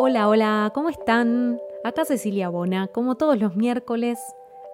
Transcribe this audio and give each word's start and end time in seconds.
Hola, 0.00 0.28
hola, 0.28 0.70
¿cómo 0.76 0.90
están? 0.90 1.58
Acá 1.82 2.04
Cecilia 2.04 2.48
Bona, 2.50 2.86
como 2.86 3.16
todos 3.16 3.36
los 3.36 3.56
miércoles, 3.56 4.20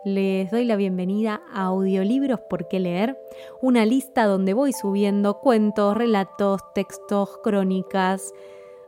les 0.04 0.50
doy 0.50 0.66
la 0.66 0.76
bienvenida 0.76 1.40
a 1.50 1.62
Audiolibros 1.68 2.40
por 2.40 2.68
qué 2.68 2.78
leer, 2.78 3.18
una 3.62 3.86
lista 3.86 4.26
donde 4.26 4.52
voy 4.52 4.74
subiendo 4.74 5.40
cuentos, 5.40 5.96
relatos, 5.96 6.60
textos, 6.74 7.38
crónicas. 7.42 8.34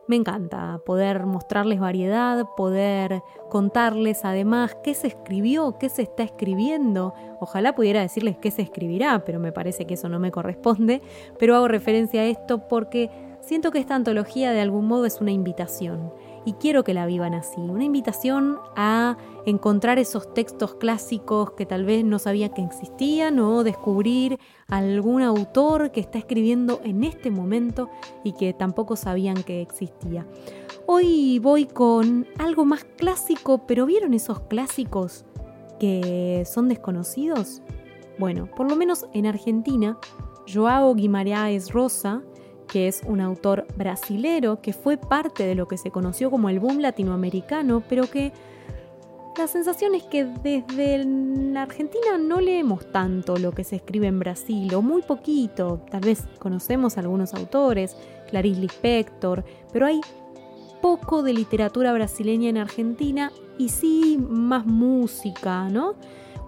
Me 0.08 0.16
encanta 0.16 0.82
poder 0.84 1.24
mostrarles 1.24 1.80
variedad, 1.80 2.44
poder 2.54 3.22
contarles 3.48 4.26
además 4.26 4.76
qué 4.84 4.92
se 4.92 5.06
escribió, 5.06 5.78
qué 5.80 5.88
se 5.88 6.02
está 6.02 6.22
escribiendo. 6.22 7.14
Ojalá 7.40 7.74
pudiera 7.74 8.02
decirles 8.02 8.36
qué 8.36 8.50
se 8.50 8.60
escribirá, 8.60 9.24
pero 9.24 9.40
me 9.40 9.52
parece 9.52 9.86
que 9.86 9.94
eso 9.94 10.10
no 10.10 10.18
me 10.18 10.30
corresponde. 10.30 11.00
Pero 11.38 11.56
hago 11.56 11.66
referencia 11.66 12.20
a 12.20 12.26
esto 12.26 12.68
porque 12.68 13.10
siento 13.40 13.70
que 13.70 13.78
esta 13.78 13.94
antología 13.94 14.52
de 14.52 14.60
algún 14.60 14.86
modo 14.86 15.06
es 15.06 15.22
una 15.22 15.32
invitación 15.32 16.12
y 16.46 16.52
quiero 16.54 16.84
que 16.84 16.94
la 16.94 17.04
vivan 17.04 17.34
así. 17.34 17.60
Una 17.60 17.84
invitación 17.84 18.58
a 18.76 19.18
encontrar 19.44 19.98
esos 19.98 20.32
textos 20.32 20.76
clásicos 20.76 21.50
que 21.50 21.66
tal 21.66 21.84
vez 21.84 22.04
no 22.04 22.20
sabía 22.20 22.50
que 22.50 22.62
existían 22.62 23.40
o 23.40 23.64
descubrir 23.64 24.38
algún 24.68 25.22
autor 25.22 25.90
que 25.90 26.00
está 26.00 26.18
escribiendo 26.18 26.80
en 26.84 27.02
este 27.02 27.32
momento 27.32 27.90
y 28.22 28.32
que 28.32 28.54
tampoco 28.54 28.94
sabían 28.94 29.42
que 29.42 29.60
existía. 29.60 30.24
Hoy 30.86 31.40
voy 31.40 31.66
con 31.66 32.28
algo 32.38 32.64
más 32.64 32.84
clásico, 32.84 33.66
pero 33.66 33.84
¿vieron 33.84 34.14
esos 34.14 34.38
clásicos 34.40 35.24
que 35.80 36.44
son 36.46 36.68
desconocidos? 36.68 37.60
Bueno, 38.18 38.48
por 38.56 38.70
lo 38.70 38.76
menos 38.76 39.04
en 39.12 39.26
Argentina, 39.26 39.98
Joao 40.46 40.94
Guimarães 40.94 41.72
Rosa 41.72 42.22
que 42.66 42.88
es 42.88 43.02
un 43.06 43.20
autor 43.20 43.66
brasilero 43.76 44.60
que 44.60 44.72
fue 44.72 44.96
parte 44.96 45.46
de 45.46 45.54
lo 45.54 45.68
que 45.68 45.78
se 45.78 45.90
conoció 45.90 46.30
como 46.30 46.48
el 46.48 46.60
boom 46.60 46.80
latinoamericano, 46.80 47.82
pero 47.88 48.10
que 48.10 48.32
la 49.36 49.46
sensación 49.46 49.94
es 49.94 50.02
que 50.04 50.24
desde 50.24 51.04
la 51.04 51.62
Argentina 51.62 52.16
no 52.18 52.40
leemos 52.40 52.90
tanto 52.90 53.36
lo 53.36 53.52
que 53.52 53.64
se 53.64 53.76
escribe 53.76 54.06
en 54.06 54.18
Brasil, 54.18 54.72
o 54.74 54.80
muy 54.80 55.02
poquito. 55.02 55.82
Tal 55.90 56.00
vez 56.00 56.24
conocemos 56.38 56.96
algunos 56.96 57.34
autores, 57.34 57.96
Clarice 58.30 58.60
Lispector, 58.60 59.44
pero 59.72 59.86
hay 59.86 60.00
poco 60.80 61.22
de 61.22 61.34
literatura 61.34 61.92
brasileña 61.92 62.48
en 62.48 62.56
Argentina 62.56 63.30
y 63.58 63.68
sí 63.68 64.18
más 64.18 64.64
música, 64.64 65.68
¿no? 65.68 65.94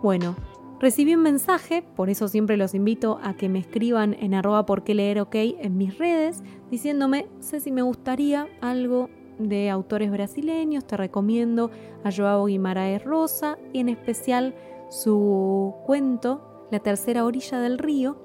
Bueno, 0.02 0.36
Recibí 0.80 1.16
un 1.16 1.22
mensaje, 1.22 1.82
por 1.96 2.08
eso 2.08 2.28
siempre 2.28 2.56
los 2.56 2.72
invito 2.72 3.18
a 3.24 3.34
que 3.34 3.48
me 3.48 3.58
escriban 3.58 4.14
en 4.14 4.32
arroba 4.32 4.64
por 4.64 4.88
leer 4.88 5.20
ok 5.20 5.34
en 5.34 5.76
mis 5.76 5.98
redes, 5.98 6.44
diciéndome, 6.70 7.26
sé 7.40 7.58
si 7.58 7.72
me 7.72 7.82
gustaría 7.82 8.46
algo 8.60 9.10
de 9.40 9.70
autores 9.70 10.12
brasileños, 10.12 10.86
te 10.86 10.96
recomiendo 10.96 11.72
a 12.04 12.12
Joao 12.12 12.46
Guimaraes 12.46 13.04
Rosa 13.04 13.58
y 13.72 13.80
en 13.80 13.88
especial 13.88 14.54
su 14.88 15.74
cuento 15.84 16.68
La 16.70 16.78
tercera 16.78 17.24
orilla 17.24 17.58
del 17.60 17.78
río, 17.78 18.16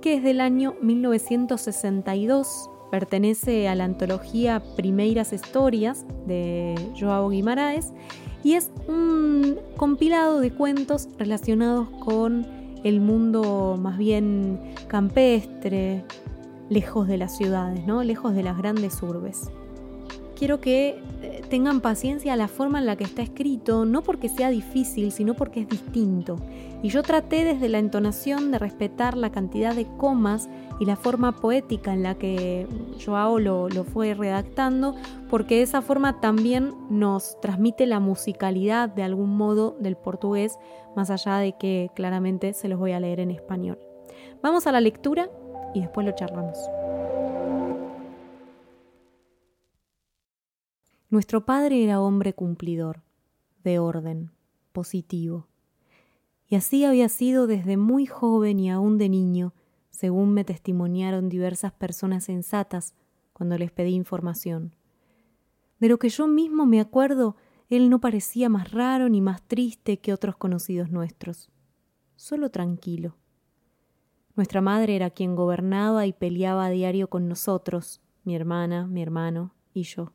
que 0.00 0.14
es 0.14 0.22
del 0.22 0.40
año 0.40 0.76
1962, 0.80 2.70
pertenece 2.90 3.68
a 3.68 3.74
la 3.74 3.84
antología 3.84 4.62
Primeiras 4.74 5.34
Historias 5.34 6.06
de 6.26 6.76
Joao 6.98 7.28
Guimaraes 7.28 7.92
y 8.42 8.54
es 8.54 8.70
un 8.88 9.58
compilado 9.76 10.40
de 10.40 10.50
cuentos 10.50 11.08
relacionados 11.18 11.88
con 12.04 12.46
el 12.84 13.00
mundo 13.00 13.76
más 13.78 13.98
bien 13.98 14.74
campestre, 14.88 16.04
lejos 16.68 17.08
de 17.08 17.18
las 17.18 17.36
ciudades, 17.36 17.86
¿no? 17.86 18.02
lejos 18.02 18.34
de 18.34 18.42
las 18.42 18.56
grandes 18.56 19.02
urbes. 19.02 19.50
Quiero 20.40 20.58
que 20.58 20.98
eh, 21.20 21.42
tengan 21.50 21.82
paciencia 21.82 22.32
a 22.32 22.36
la 22.36 22.48
forma 22.48 22.78
en 22.78 22.86
la 22.86 22.96
que 22.96 23.04
está 23.04 23.20
escrito, 23.20 23.84
no 23.84 24.00
porque 24.00 24.30
sea 24.30 24.48
difícil, 24.48 25.12
sino 25.12 25.34
porque 25.34 25.60
es 25.60 25.68
distinto. 25.68 26.36
Y 26.82 26.88
yo 26.88 27.02
traté 27.02 27.44
desde 27.44 27.68
la 27.68 27.78
entonación 27.78 28.50
de 28.50 28.58
respetar 28.58 29.18
la 29.18 29.30
cantidad 29.32 29.74
de 29.74 29.84
comas 29.98 30.48
y 30.80 30.86
la 30.86 30.96
forma 30.96 31.36
poética 31.36 31.92
en 31.92 32.02
la 32.02 32.14
que 32.14 32.66
Joao 33.04 33.38
lo, 33.38 33.68
fue 33.84 34.14
redactando, 34.14 34.94
porque 35.28 35.60
esa 35.60 35.82
forma 35.82 36.22
también 36.22 36.72
nos 36.88 37.38
transmite 37.42 37.84
la 37.84 38.00
musicalidad 38.00 38.88
de 38.88 39.02
algún 39.02 39.36
modo 39.36 39.76
del 39.78 39.98
portugués, 39.98 40.58
más 40.96 41.10
allá 41.10 41.36
de 41.36 41.52
que 41.52 41.90
claramente 41.94 42.54
se 42.54 42.68
los 42.68 42.78
voy 42.78 42.92
a 42.92 43.00
leer 43.00 43.20
en 43.20 43.30
español. 43.30 43.78
Vamos 44.42 44.66
a 44.66 44.72
la 44.72 44.80
lectura 44.80 45.28
y 45.74 45.82
después 45.82 46.06
lo 46.06 46.12
charlamos. 46.14 46.56
Nuestro 51.10 51.44
padre 51.44 51.82
era 51.82 52.00
hombre 52.00 52.34
cumplidor, 52.34 53.02
de 53.64 53.80
orden, 53.80 54.30
positivo. 54.70 55.48
Y 56.46 56.54
así 56.54 56.84
había 56.84 57.08
sido 57.08 57.48
desde 57.48 57.76
muy 57.76 58.06
joven 58.06 58.60
y 58.60 58.70
aún 58.70 58.96
de 58.96 59.08
niño, 59.08 59.52
según 59.90 60.32
me 60.32 60.44
testimoniaron 60.44 61.28
diversas 61.28 61.72
personas 61.72 62.22
sensatas 62.22 62.94
cuando 63.32 63.58
les 63.58 63.72
pedí 63.72 63.92
información. 63.92 64.76
De 65.80 65.88
lo 65.88 65.98
que 65.98 66.10
yo 66.10 66.28
mismo 66.28 66.64
me 66.64 66.80
acuerdo, 66.80 67.34
él 67.68 67.90
no 67.90 68.00
parecía 68.00 68.48
más 68.48 68.70
raro 68.70 69.08
ni 69.08 69.20
más 69.20 69.42
triste 69.42 69.98
que 69.98 70.12
otros 70.12 70.36
conocidos 70.36 70.92
nuestros, 70.92 71.50
solo 72.14 72.50
tranquilo. 72.50 73.16
Nuestra 74.36 74.60
madre 74.60 74.94
era 74.94 75.10
quien 75.10 75.34
gobernaba 75.34 76.06
y 76.06 76.12
peleaba 76.12 76.66
a 76.66 76.70
diario 76.70 77.10
con 77.10 77.28
nosotros, 77.28 78.00
mi 78.22 78.36
hermana, 78.36 78.86
mi 78.86 79.02
hermano 79.02 79.54
y 79.74 79.82
yo. 79.82 80.12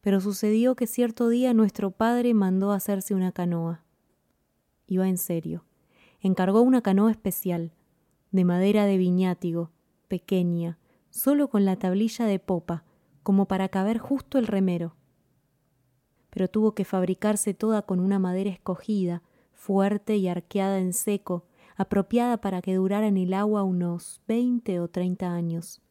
Pero 0.00 0.20
sucedió 0.20 0.76
que 0.76 0.86
cierto 0.86 1.28
día 1.28 1.54
nuestro 1.54 1.90
padre 1.90 2.34
mandó 2.34 2.72
hacerse 2.72 3.14
una 3.14 3.32
canoa. 3.32 3.84
Iba 4.86 5.08
en 5.08 5.18
serio. 5.18 5.64
Encargó 6.20 6.62
una 6.62 6.82
canoa 6.82 7.10
especial, 7.10 7.72
de 8.30 8.44
madera 8.44 8.86
de 8.86 8.96
viñátigo, 8.96 9.70
pequeña, 10.08 10.78
solo 11.10 11.48
con 11.48 11.64
la 11.64 11.76
tablilla 11.76 12.26
de 12.26 12.38
popa, 12.38 12.84
como 13.22 13.46
para 13.46 13.68
caber 13.68 13.98
justo 13.98 14.38
el 14.38 14.46
remero. 14.46 14.96
Pero 16.30 16.48
tuvo 16.48 16.72
que 16.74 16.84
fabricarse 16.84 17.54
toda 17.54 17.82
con 17.82 18.00
una 18.00 18.18
madera 18.18 18.50
escogida, 18.50 19.22
fuerte 19.52 20.16
y 20.16 20.28
arqueada 20.28 20.78
en 20.78 20.92
seco, 20.92 21.44
apropiada 21.76 22.40
para 22.40 22.62
que 22.62 22.74
durara 22.74 23.06
en 23.06 23.16
el 23.16 23.34
agua 23.34 23.62
unos 23.62 24.22
veinte 24.26 24.80
o 24.80 24.88
treinta 24.88 25.32
años. 25.32 25.82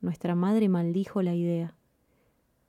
Nuestra 0.00 0.34
madre 0.34 0.68
maldijo 0.68 1.22
la 1.22 1.34
idea. 1.34 1.77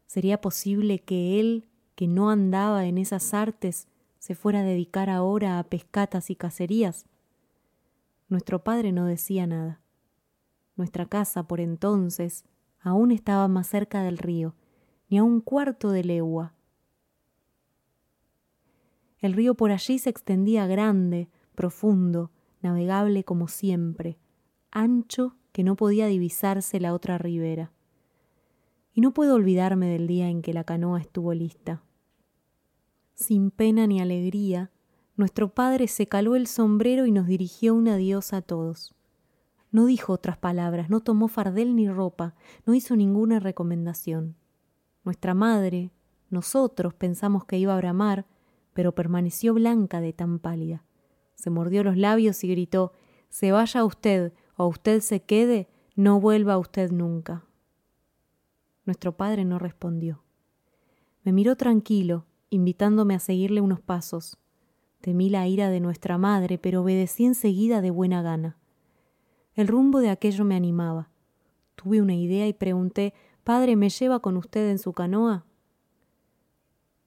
¿Sería 0.10 0.42
posible 0.42 0.98
que 0.98 1.40
él, 1.40 1.68
que 1.94 2.08
no 2.08 2.32
andaba 2.32 2.88
en 2.88 2.98
esas 2.98 3.36
artes, 3.36 3.88
se 4.18 4.34
fuera 4.34 4.62
a 4.62 4.64
dedicar 4.64 5.08
ahora 5.08 5.60
a 5.60 5.64
pescatas 5.64 6.32
y 6.32 6.36
cacerías? 6.36 7.06
Nuestro 8.28 8.64
padre 8.64 8.92
no 8.92 9.06
decía 9.06 9.46
nada. 9.46 9.82
Nuestra 10.76 11.06
casa, 11.06 11.44
por 11.44 11.60
entonces, 11.60 12.44
aún 12.82 13.12
estaba 13.12 13.48
más 13.48 13.68
cerca 13.68 14.02
del 14.02 14.18
río, 14.18 14.56
ni 15.10 15.20
a 15.20 15.24
un 15.24 15.42
cuarto 15.42 15.92
de 15.92 16.04
legua. 16.04 16.56
El 19.20 19.34
río 19.34 19.54
por 19.54 19.70
allí 19.70 20.00
se 20.00 20.10
extendía 20.10 20.66
grande, 20.66 21.30
profundo, 21.54 22.32
navegable 22.64 23.24
como 23.24 23.48
siempre, 23.48 24.18
ancho 24.72 25.36
que 25.52 25.64
no 25.64 25.76
podía 25.76 26.08
divisarse 26.08 26.80
la 26.80 26.96
otra 26.96 27.20
ribera. 27.20 27.72
No 29.00 29.14
puedo 29.14 29.36
olvidarme 29.36 29.88
del 29.88 30.08
día 30.08 30.30
en 30.30 30.42
que 30.42 30.54
la 30.54 30.66
canoa 30.66 31.00
estuvo 31.00 31.34
lista. 31.34 31.82
Sin 33.16 33.50
pena 33.50 33.88
ni 33.88 34.02
alegría, 34.02 34.72
nuestro 35.16 35.54
padre 35.54 35.88
se 35.88 36.08
caló 36.08 36.36
el 36.36 36.48
sombrero 36.48 37.06
y 37.06 37.12
nos 37.12 37.26
dirigió 37.26 37.76
un 37.76 37.88
adiós 37.88 38.34
a 38.34 38.42
todos. 38.42 38.94
No 39.72 39.86
dijo 39.86 40.12
otras 40.12 40.38
palabras, 40.38 40.90
no 40.90 41.00
tomó 41.00 41.30
fardel 41.30 41.78
ni 41.78 41.90
ropa, 41.90 42.36
no 42.66 42.74
hizo 42.74 42.98
ninguna 42.98 43.40
recomendación. 43.40 44.36
Nuestra 45.06 45.34
madre, 45.34 45.92
nosotros 46.30 46.94
pensamos 46.94 47.46
que 47.46 47.58
iba 47.58 47.74
a 47.74 47.78
bramar, 47.78 48.26
pero 48.74 48.96
permaneció 48.96 49.54
blanca 49.54 50.02
de 50.02 50.12
tan 50.12 50.40
pálida. 50.40 50.84
Se 51.36 51.50
mordió 51.50 51.86
los 51.86 51.96
labios 51.96 52.44
y 52.44 52.50
gritó 52.50 52.92
Se 53.30 53.54
vaya 53.54 53.86
usted 53.86 54.34
o 54.58 54.68
usted 54.68 55.00
se 55.00 55.22
quede, 55.22 55.70
No 55.96 56.20
vuelva 56.20 56.58
usted 56.58 56.92
nunca. 56.92 57.49
Nuestro 58.90 59.16
padre 59.16 59.46
no 59.46 59.60
respondió. 59.60 60.24
Me 61.22 61.32
miró 61.32 61.56
tranquilo, 61.56 62.26
invitándome 62.50 63.14
a 63.14 63.20
seguirle 63.20 63.62
unos 63.62 63.82
pasos. 63.82 64.40
Temí 65.00 65.30
la 65.30 65.48
ira 65.48 65.70
de 65.70 65.80
nuestra 65.80 66.18
madre, 66.18 66.58
pero 66.58 66.82
obedecí 66.82 67.24
enseguida 67.24 67.82
de 67.82 67.92
buena 67.92 68.24
gana. 68.24 68.58
El 69.54 69.68
rumbo 69.68 70.00
de 70.00 70.10
aquello 70.10 70.44
me 70.44 70.56
animaba. 70.56 71.12
Tuve 71.76 72.02
una 72.02 72.16
idea 72.16 72.48
y 72.48 72.54
pregunté 72.54 73.14
Padre, 73.44 73.76
¿me 73.76 73.90
lleva 73.90 74.22
con 74.22 74.38
usted 74.38 74.72
en 74.72 74.80
su 74.80 74.92
canoa? 74.94 75.46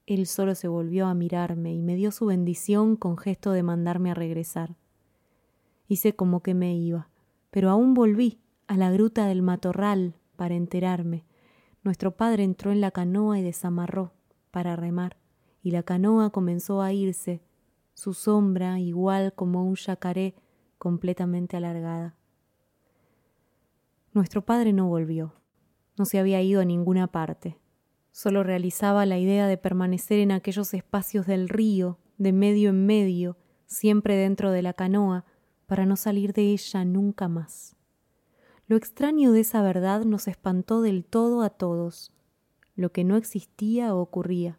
Él 0.07 0.29
solo 0.29 0.55
se 0.55 0.69
volvió 0.69 1.09
a 1.09 1.15
mirarme 1.15 1.75
y 1.75 1.83
me 1.83 1.97
dio 1.97 2.13
su 2.13 2.27
bendición 2.27 2.95
con 2.95 3.19
gesto 3.19 3.51
de 3.51 3.65
mandarme 3.65 4.13
a 4.13 4.15
regresar. 4.15 4.77
Hice 5.89 6.15
como 6.15 6.45
que 6.45 6.55
me 6.55 6.77
iba, 6.77 7.09
pero 7.51 7.71
aún 7.71 7.93
volví 7.93 8.39
a 8.69 8.77
la 8.77 8.93
gruta 8.93 9.27
del 9.27 9.43
matorral 9.43 10.15
para 10.37 10.55
enterarme. 10.55 11.25
Nuestro 11.83 12.17
padre 12.17 12.45
entró 12.45 12.71
en 12.71 12.81
la 12.81 12.93
canoa 12.93 13.39
y 13.39 13.43
desamarró 13.43 14.13
para 14.53 14.77
remar, 14.77 15.17
y 15.63 15.73
la 15.73 15.83
canoa 15.83 16.31
comenzó 16.31 16.81
a 16.81 16.93
irse, 16.93 17.43
su 17.95 18.15
sombra 18.15 18.79
igual 18.79 19.33
como 19.35 19.65
un 19.65 19.75
yacaré 19.75 20.35
completamente 20.79 21.57
alargada. 21.57 22.17
Nuestro 24.13 24.45
padre 24.45 24.73
no 24.73 24.87
volvió, 24.87 25.35
no 25.97 26.05
se 26.05 26.19
había 26.19 26.41
ido 26.43 26.61
a 26.61 26.65
ninguna 26.65 27.09
parte. 27.09 27.59
Solo 28.13 28.43
realizaba 28.43 29.07
la 29.07 29.19
idea 29.19 29.47
de 29.47 29.57
permanecer 29.57 30.21
en 30.21 30.33
aquellos 30.33 30.75
espacios 30.75 31.27
del 31.27 31.49
río, 31.49 31.99
de 32.19 32.33
medio 32.33 32.71
en 32.71 32.87
medio, 32.87 33.39
siempre 33.67 34.17
dentro 34.17 34.51
de 34.53 34.63
la 34.63 34.75
canoa, 34.75 35.25
para 35.67 35.87
no 35.87 35.97
salir 35.97 36.33
de 36.33 36.51
ella 36.53 36.85
nunca 36.85 37.27
más. 37.29 37.75
Lo 38.73 38.79
extraño 38.79 39.33
de 39.33 39.41
esa 39.41 39.61
verdad 39.61 40.07
nos 40.07 40.29
espantó 40.29 40.81
del 40.81 41.05
todo 41.05 41.43
a 41.43 41.51
todos. 41.51 42.11
Lo 42.75 42.91
que 42.91 43.05
no 43.05 43.19
existía 43.19 43.95
ocurría. 43.95 44.59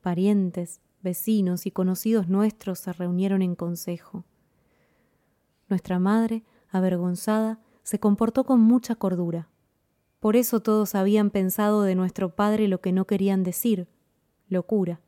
Parientes, 0.00 0.80
vecinos 1.02 1.66
y 1.66 1.72
conocidos 1.72 2.28
nuestros 2.28 2.78
se 2.78 2.92
reunieron 2.92 3.42
en 3.42 3.56
consejo. 3.56 4.24
Nuestra 5.68 5.98
madre, 5.98 6.44
avergonzada, 6.70 7.58
se 7.82 7.98
comportó 7.98 8.44
con 8.44 8.60
mucha 8.60 8.94
cordura. 8.94 9.48
Por 10.20 10.36
eso 10.36 10.60
todos 10.60 10.94
habían 10.94 11.30
pensado 11.30 11.82
de 11.82 11.96
nuestro 11.96 12.36
padre 12.36 12.68
lo 12.68 12.80
que 12.80 12.92
no 12.92 13.08
querían 13.08 13.42
decir, 13.42 13.88
locura. 14.46 15.00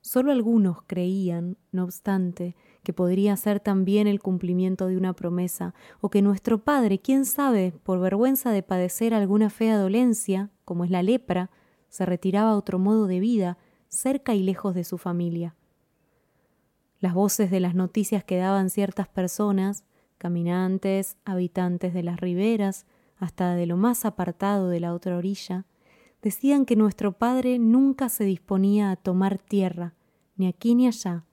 Solo 0.00 0.30
algunos 0.30 0.82
creían, 0.86 1.56
no 1.72 1.82
obstante, 1.82 2.54
que 2.84 2.92
podría 2.92 3.36
ser 3.36 3.58
también 3.58 4.06
el 4.06 4.20
cumplimiento 4.20 4.86
de 4.86 4.96
una 4.96 5.14
promesa, 5.14 5.74
o 6.00 6.10
que 6.10 6.22
nuestro 6.22 6.62
padre, 6.62 7.00
quién 7.00 7.24
sabe, 7.24 7.72
por 7.82 7.98
vergüenza 7.98 8.52
de 8.52 8.62
padecer 8.62 9.14
alguna 9.14 9.50
fea 9.50 9.76
dolencia, 9.76 10.50
como 10.64 10.84
es 10.84 10.90
la 10.90 11.02
lepra, 11.02 11.50
se 11.88 12.06
retiraba 12.06 12.50
a 12.50 12.56
otro 12.56 12.78
modo 12.78 13.08
de 13.08 13.18
vida, 13.18 13.58
cerca 13.88 14.34
y 14.34 14.42
lejos 14.42 14.74
de 14.74 14.84
su 14.84 14.98
familia. 14.98 15.56
Las 17.00 17.14
voces 17.14 17.50
de 17.50 17.60
las 17.60 17.74
noticias 17.74 18.22
que 18.22 18.36
daban 18.36 18.70
ciertas 18.70 19.08
personas, 19.08 19.84
caminantes, 20.18 21.16
habitantes 21.24 21.92
de 21.94 22.02
las 22.02 22.20
riberas, 22.20 22.86
hasta 23.16 23.54
de 23.54 23.66
lo 23.66 23.76
más 23.76 24.04
apartado 24.04 24.68
de 24.68 24.80
la 24.80 24.94
otra 24.94 25.16
orilla, 25.16 25.66
decían 26.22 26.64
que 26.64 26.76
nuestro 26.76 27.12
padre 27.12 27.58
nunca 27.58 28.08
se 28.08 28.24
disponía 28.24 28.90
a 28.90 28.96
tomar 28.96 29.38
tierra, 29.38 29.94
ni 30.36 30.46
aquí 30.46 30.74
ni 30.74 30.86
allá, 30.86 31.24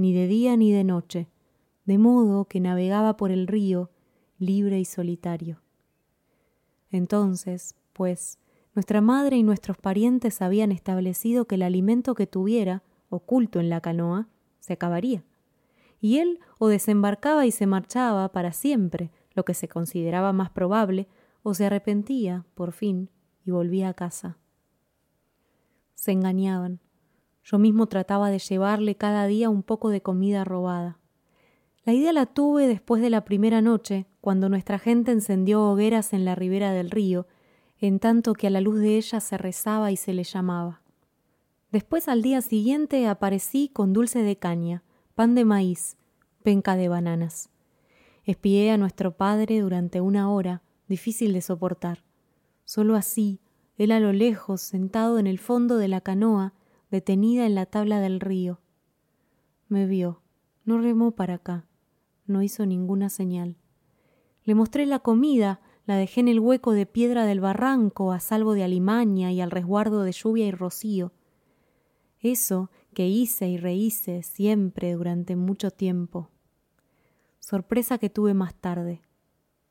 ni 0.00 0.12
de 0.12 0.26
día 0.26 0.56
ni 0.56 0.72
de 0.72 0.84
noche, 0.84 1.28
de 1.84 1.98
modo 1.98 2.46
que 2.46 2.60
navegaba 2.60 3.16
por 3.16 3.30
el 3.30 3.46
río 3.46 3.90
libre 4.38 4.80
y 4.80 4.84
solitario. 4.84 5.60
Entonces, 6.90 7.76
pues, 7.92 8.38
nuestra 8.74 9.00
madre 9.00 9.36
y 9.36 9.42
nuestros 9.42 9.76
parientes 9.76 10.42
habían 10.42 10.72
establecido 10.72 11.44
que 11.44 11.56
el 11.56 11.62
alimento 11.62 12.14
que 12.14 12.26
tuviera, 12.26 12.82
oculto 13.10 13.60
en 13.60 13.68
la 13.68 13.80
canoa, 13.80 14.28
se 14.60 14.72
acabaría. 14.72 15.24
Y 16.00 16.18
él 16.18 16.40
o 16.58 16.68
desembarcaba 16.68 17.46
y 17.46 17.50
se 17.50 17.66
marchaba 17.66 18.32
para 18.32 18.52
siempre, 18.52 19.10
lo 19.34 19.44
que 19.44 19.54
se 19.54 19.68
consideraba 19.68 20.32
más 20.32 20.50
probable, 20.50 21.06
o 21.42 21.54
se 21.54 21.66
arrepentía, 21.66 22.46
por 22.54 22.72
fin, 22.72 23.10
y 23.44 23.50
volvía 23.50 23.88
a 23.90 23.94
casa. 23.94 24.38
Se 25.94 26.12
engañaban. 26.12 26.80
Yo 27.42 27.58
mismo 27.58 27.86
trataba 27.86 28.30
de 28.30 28.38
llevarle 28.38 28.96
cada 28.96 29.26
día 29.26 29.50
un 29.50 29.62
poco 29.62 29.90
de 29.90 30.02
comida 30.02 30.44
robada. 30.44 30.98
La 31.84 31.94
idea 31.94 32.12
la 32.12 32.26
tuve 32.26 32.66
después 32.66 33.02
de 33.02 33.10
la 33.10 33.24
primera 33.24 33.62
noche, 33.62 34.06
cuando 34.20 34.48
nuestra 34.48 34.78
gente 34.78 35.12
encendió 35.12 35.62
hogueras 35.62 36.12
en 36.12 36.24
la 36.24 36.34
ribera 36.34 36.72
del 36.72 36.90
río, 36.90 37.26
en 37.78 37.98
tanto 37.98 38.34
que 38.34 38.46
a 38.46 38.50
la 38.50 38.60
luz 38.60 38.78
de 38.78 38.96
ellas 38.96 39.24
se 39.24 39.38
rezaba 39.38 39.90
y 39.90 39.96
se 39.96 40.12
le 40.12 40.24
llamaba. 40.24 40.82
Después 41.72 42.08
al 42.08 42.20
día 42.20 42.42
siguiente 42.42 43.06
aparecí 43.06 43.68
con 43.68 43.92
dulce 43.92 44.22
de 44.22 44.36
caña, 44.36 44.82
pan 45.14 45.34
de 45.34 45.44
maíz, 45.44 45.96
penca 46.42 46.76
de 46.76 46.88
bananas. 46.88 47.48
Espié 48.24 48.70
a 48.70 48.76
nuestro 48.76 49.16
padre 49.16 49.60
durante 49.60 50.00
una 50.00 50.30
hora, 50.30 50.62
difícil 50.88 51.32
de 51.32 51.40
soportar. 51.40 52.02
Solo 52.64 52.96
así, 52.96 53.40
él 53.78 53.92
a 53.92 54.00
lo 54.00 54.12
lejos, 54.12 54.60
sentado 54.60 55.18
en 55.18 55.26
el 55.26 55.38
fondo 55.38 55.78
de 55.78 55.88
la 55.88 56.00
canoa, 56.00 56.52
detenida 56.90 57.46
en 57.46 57.54
la 57.54 57.66
tabla 57.66 58.00
del 58.00 58.20
río. 58.20 58.60
Me 59.68 59.86
vio, 59.86 60.22
no 60.64 60.78
remó 60.78 61.12
para 61.12 61.34
acá, 61.34 61.66
no 62.26 62.42
hizo 62.42 62.66
ninguna 62.66 63.08
señal. 63.08 63.56
Le 64.44 64.54
mostré 64.54 64.86
la 64.86 64.98
comida, 64.98 65.60
la 65.86 65.96
dejé 65.96 66.20
en 66.20 66.28
el 66.28 66.40
hueco 66.40 66.72
de 66.72 66.86
piedra 66.86 67.24
del 67.26 67.40
barranco, 67.40 68.12
a 68.12 68.20
salvo 68.20 68.54
de 68.54 68.64
alimaña 68.64 69.32
y 69.32 69.40
al 69.40 69.50
resguardo 69.50 70.02
de 70.02 70.12
lluvia 70.12 70.46
y 70.46 70.50
rocío. 70.50 71.12
Eso 72.18 72.70
que 72.94 73.08
hice 73.08 73.48
y 73.48 73.56
rehice 73.56 74.22
siempre 74.22 74.92
durante 74.92 75.36
mucho 75.36 75.70
tiempo. 75.70 76.30
Sorpresa 77.38 77.98
que 77.98 78.10
tuve 78.10 78.34
más 78.34 78.54
tarde 78.54 79.02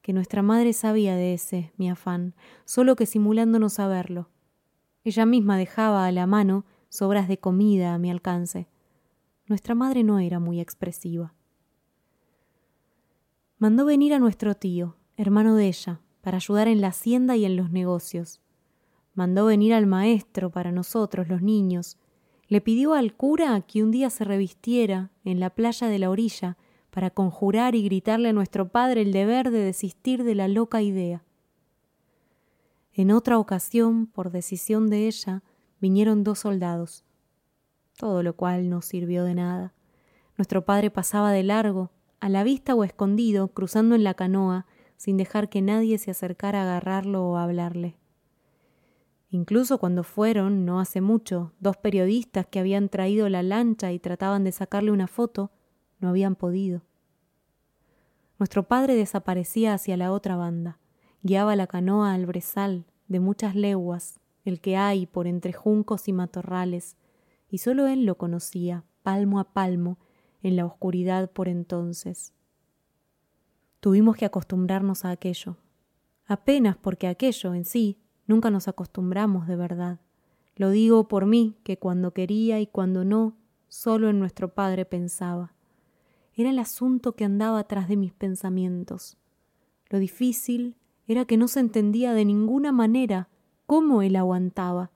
que 0.02 0.14
nuestra 0.14 0.42
madre 0.42 0.74
sabía 0.74 1.16
de 1.16 1.34
ese, 1.34 1.72
mi 1.78 1.90
afán, 1.90 2.34
solo 2.66 2.96
que 2.96 3.06
simulando 3.06 3.60
no 3.60 3.70
saberlo. 3.70 4.30
Ella 5.04 5.26
misma 5.26 5.58
dejaba 5.58 6.06
a 6.06 6.12
la 6.12 6.26
mano 6.26 6.66
sobras 6.90 7.28
de 7.28 7.38
comida 7.38 7.94
a 7.94 7.98
mi 7.98 8.12
alcance. 8.12 8.68
Nuestra 9.48 9.76
madre 9.76 10.04
no 10.04 10.20
era 10.20 10.40
muy 10.40 10.60
expresiva. 10.60 11.34
Mandó 13.58 13.86
venir 13.86 14.14
a 14.14 14.20
nuestro 14.20 14.56
tío, 14.56 14.96
hermano 15.18 15.56
de 15.56 15.68
ella, 15.68 16.02
para 16.22 16.38
ayudar 16.38 16.68
en 16.68 16.82
la 16.82 16.88
hacienda 16.88 17.36
y 17.36 17.46
en 17.46 17.56
los 17.56 17.72
negocios. 17.72 18.42
Mandó 19.14 19.46
venir 19.46 19.74
al 19.74 19.86
maestro 19.86 20.50
para 20.50 20.72
nosotros, 20.72 21.28
los 21.28 21.42
niños. 21.42 21.98
Le 22.48 22.62
pidió 22.62 22.94
al 22.94 23.16
cura 23.16 23.60
que 23.62 23.84
un 23.84 23.92
día 23.92 24.10
se 24.10 24.24
revistiera 24.24 25.12
en 25.26 25.40
la 25.40 25.50
playa 25.50 25.88
de 25.88 26.00
la 26.00 26.10
orilla 26.10 26.58
para 26.90 27.10
conjurar 27.10 27.76
y 27.76 27.84
gritarle 27.84 28.30
a 28.30 28.34
nuestro 28.34 28.70
padre 28.70 29.02
el 29.02 29.12
deber 29.12 29.52
de 29.52 29.60
desistir 29.60 30.24
de 30.24 30.36
la 30.36 30.48
loca 30.48 30.82
idea. 30.82 31.24
En 32.94 33.12
otra 33.12 33.38
ocasión, 33.38 34.08
por 34.08 34.32
decisión 34.32 34.90
de 34.90 35.08
ella, 35.08 35.44
vinieron 35.80 36.24
dos 36.24 36.40
soldados, 36.40 37.04
todo 37.98 38.24
lo 38.24 38.36
cual 38.36 38.70
no 38.70 38.82
sirvió 38.82 39.24
de 39.24 39.36
nada. 39.36 39.74
Nuestro 40.38 40.64
padre 40.66 40.90
pasaba 40.90 41.32
de 41.32 41.44
largo, 41.44 41.92
a 42.20 42.30
la 42.30 42.44
vista 42.44 42.76
o 42.76 42.84
escondido, 42.84 43.50
cruzando 43.50 43.96
en 43.96 44.04
la 44.04 44.14
canoa, 44.14 44.66
sin 44.98 45.18
dejar 45.18 45.50
que 45.50 45.62
nadie 45.62 45.98
se 45.98 46.12
acercara 46.12 46.60
a 46.60 46.64
agarrarlo 46.64 47.26
o 47.26 47.38
hablarle. 47.38 47.96
Incluso 49.30 49.78
cuando 49.78 50.04
fueron, 50.04 50.66
no 50.66 50.80
hace 50.80 51.02
mucho, 51.02 51.54
dos 51.60 51.78
periodistas 51.78 52.48
que 52.48 52.60
habían 52.60 52.90
traído 52.90 53.30
la 53.30 53.44
lancha 53.44 53.92
y 53.92 54.00
trataban 54.00 54.44
de 54.44 54.52
sacarle 54.52 54.92
una 54.92 55.08
foto, 55.08 55.52
no 56.00 56.10
habían 56.10 56.36
podido. 56.36 56.82
Nuestro 58.40 58.64
padre 58.68 58.96
desaparecía 58.96 59.74
hacia 59.74 59.98
la 59.98 60.12
otra 60.12 60.36
banda, 60.36 60.80
guiaba 61.22 61.56
la 61.56 61.68
canoa 61.68 62.14
al 62.14 62.26
brezal 62.26 62.86
de 63.08 63.20
muchas 63.20 63.56
leguas, 63.56 64.19
el 64.46 64.62
que 64.62 64.78
hay 64.78 65.06
por 65.06 65.28
entre 65.28 65.54
juncos 65.54 66.08
y 66.08 66.14
matorrales, 66.14 66.98
y 67.50 67.60
sólo 67.60 67.88
él 67.88 68.06
lo 68.06 68.18
conocía, 68.18 68.84
palmo 69.04 69.40
a 69.40 69.54
palmo, 69.54 69.98
en 70.42 70.56
la 70.56 70.66
oscuridad 70.66 71.32
por 71.32 71.48
entonces. 71.48 72.34
Tuvimos 73.80 74.16
que 74.16 74.26
acostumbrarnos 74.26 75.06
a 75.06 75.12
aquello, 75.12 75.58
apenas 76.26 76.78
porque 76.78 77.08
aquello 77.08 77.54
en 77.54 77.66
sí 77.66 77.98
nunca 78.28 78.50
nos 78.50 78.68
acostumbramos 78.68 79.48
de 79.48 79.56
verdad. 79.56 80.00
Lo 80.56 80.70
digo 80.70 81.08
por 81.08 81.26
mí, 81.26 81.58
que 81.64 81.78
cuando 81.78 82.14
quería 82.14 82.60
y 82.60 82.68
cuando 82.68 83.04
no, 83.04 83.38
solo 83.68 84.10
en 84.10 84.20
nuestro 84.20 84.54
Padre 84.54 84.86
pensaba 84.86 85.54
era 86.42 86.52
el 86.52 86.60
asunto 86.60 87.18
que 87.18 87.26
andaba 87.26 87.60
atrás 87.60 87.90
de 87.90 87.98
mis 87.98 88.14
pensamientos. 88.14 89.18
Lo 89.90 90.00
difícil 90.00 90.78
era 91.06 91.26
que 91.26 91.36
no 91.36 91.50
se 91.50 91.60
entendía 91.60 92.14
de 92.14 92.24
ninguna 92.24 92.72
manera 92.72 93.28
cómo 93.70 94.02
él 94.02 94.16
aguantaba, 94.16 94.90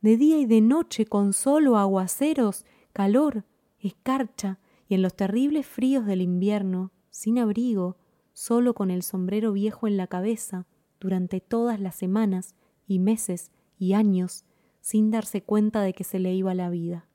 de 0.00 0.16
día 0.16 0.40
y 0.40 0.44
de 0.44 0.60
noche 0.60 1.06
con 1.06 1.32
solo 1.32 1.78
aguaceros, 1.78 2.66
calor, 2.92 3.44
escarcha, 3.78 4.58
y 4.88 4.96
en 4.96 5.02
los 5.02 5.14
terribles 5.14 5.64
fríos 5.64 6.04
del 6.04 6.20
invierno, 6.20 6.90
sin 7.10 7.38
abrigo, 7.38 7.96
solo 8.32 8.74
con 8.74 8.90
el 8.90 9.04
sombrero 9.04 9.52
viejo 9.52 9.86
en 9.86 9.96
la 9.96 10.08
cabeza, 10.08 10.66
durante 10.98 11.40
todas 11.40 11.78
las 11.78 11.94
semanas 11.94 12.56
y 12.88 12.98
meses 12.98 13.52
y 13.78 13.92
años 13.92 14.44
sin 14.80 15.12
darse 15.12 15.44
cuenta 15.44 15.82
de 15.82 15.92
que 15.92 16.02
se 16.02 16.18
le 16.18 16.34
iba 16.34 16.54
la 16.54 16.70
vida. 16.70 17.06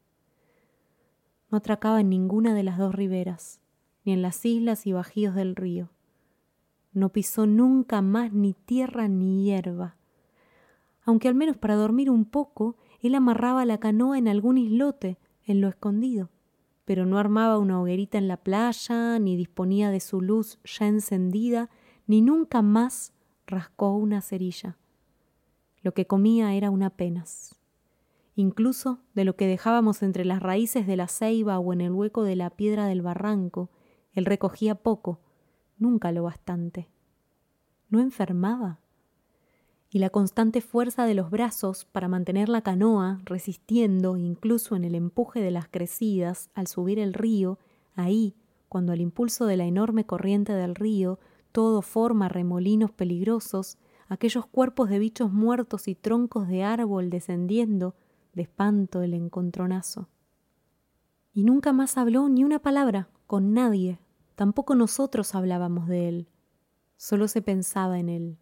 No 1.52 1.58
atracaba 1.58 2.00
en 2.00 2.08
ninguna 2.08 2.54
de 2.54 2.64
las 2.64 2.78
dos 2.78 2.96
riberas, 2.96 3.60
ni 4.06 4.14
en 4.14 4.22
las 4.22 4.46
islas 4.46 4.88
y 4.88 4.94
bajíos 4.94 5.36
del 5.36 5.58
río. 5.58 5.90
No 6.94 7.10
pisó 7.10 7.46
nunca 7.46 8.02
más 8.02 8.32
ni 8.32 8.54
tierra 8.54 9.10
ni 9.10 9.44
hierba. 9.44 9.98
Aunque 11.06 11.28
al 11.28 11.36
menos 11.36 11.58
para 11.58 11.76
dormir 11.76 12.10
un 12.10 12.26
poco, 12.26 12.78
él 13.02 13.16
amarraba 13.16 13.66
la 13.66 13.80
canoa 13.80 14.18
en 14.18 14.28
algún 14.28 14.58
islote, 14.58 15.18
en 15.46 15.60
lo 15.60 15.68
escondido, 15.68 16.30
pero 16.86 17.06
no 17.06 17.18
armaba 17.18 17.58
una 17.58 17.82
hoguerita 17.82 18.18
en 18.18 18.28
la 18.28 18.38
playa, 18.38 19.20
ni 19.20 19.36
disponía 19.36 19.92
de 19.92 20.00
su 20.00 20.22
luz 20.22 20.60
ya 20.64 20.88
encendida, 20.88 21.70
ni 22.08 22.22
nunca 22.22 22.62
más 22.62 23.14
rascó 23.46 23.96
una 23.96 24.22
cerilla. 24.22 24.78
Lo 25.82 25.94
que 25.94 26.08
comía 26.08 26.54
era 26.54 26.70
una 26.70 26.90
penas. 26.90 27.60
Incluso 28.36 29.00
de 29.14 29.26
lo 29.26 29.36
que 29.36 29.48
dejábamos 29.48 30.02
entre 30.02 30.26
las 30.26 30.42
raíces 30.42 30.88
de 30.88 30.96
la 30.96 31.08
ceiba 31.08 31.60
o 31.60 31.74
en 31.74 31.82
el 31.82 31.92
hueco 31.92 32.24
de 32.24 32.36
la 32.36 32.50
piedra 32.50 32.88
del 32.88 33.02
barranco, 33.02 33.70
él 34.14 34.26
recogía 34.26 34.76
poco, 34.76 35.20
nunca 35.78 36.12
lo 36.12 36.24
bastante. 36.24 36.88
¿No 37.90 38.00
enfermaba? 38.00 38.80
Y 39.94 40.00
la 40.00 40.10
constante 40.10 40.60
fuerza 40.62 41.06
de 41.06 41.14
los 41.14 41.30
brazos 41.30 41.86
para 41.86 42.08
mantener 42.08 42.50
la 42.50 42.64
canoa, 42.64 43.22
resistiendo 43.26 44.18
incluso 44.18 44.76
en 44.76 44.86
el 44.86 44.96
empuje 44.96 45.40
de 45.40 45.52
las 45.52 45.68
crecidas 45.68 46.50
al 46.56 46.66
subir 46.66 46.98
el 46.98 47.14
río, 47.14 47.60
ahí, 47.94 48.34
cuando 48.70 48.92
al 48.92 49.02
impulso 49.02 49.46
de 49.46 49.56
la 49.56 49.66
enorme 49.66 50.04
corriente 50.04 50.52
del 50.52 50.74
río 50.74 51.20
todo 51.52 51.84
forma 51.84 52.28
remolinos 52.28 52.90
peligrosos, 52.92 53.78
aquellos 54.08 54.48
cuerpos 54.48 54.90
de 54.90 54.98
bichos 54.98 55.32
muertos 55.32 55.88
y 55.88 55.94
troncos 55.94 56.48
de 56.48 56.64
árbol 56.64 57.12
descendiendo, 57.12 57.94
de 58.34 58.42
espanto 58.42 59.04
el 59.04 59.14
encontronazo. 59.14 60.10
Y 61.36 61.44
nunca 61.44 61.72
más 61.72 62.00
habló 62.00 62.30
ni 62.30 62.44
una 62.44 62.58
palabra 62.58 63.10
con 63.28 63.54
nadie, 63.54 64.00
tampoco 64.34 64.74
nosotros 64.74 65.36
hablábamos 65.36 65.88
de 65.88 66.10
él, 66.10 66.30
solo 66.98 67.28
se 67.28 67.44
pensaba 67.44 68.00
en 68.00 68.10
él. 68.10 68.38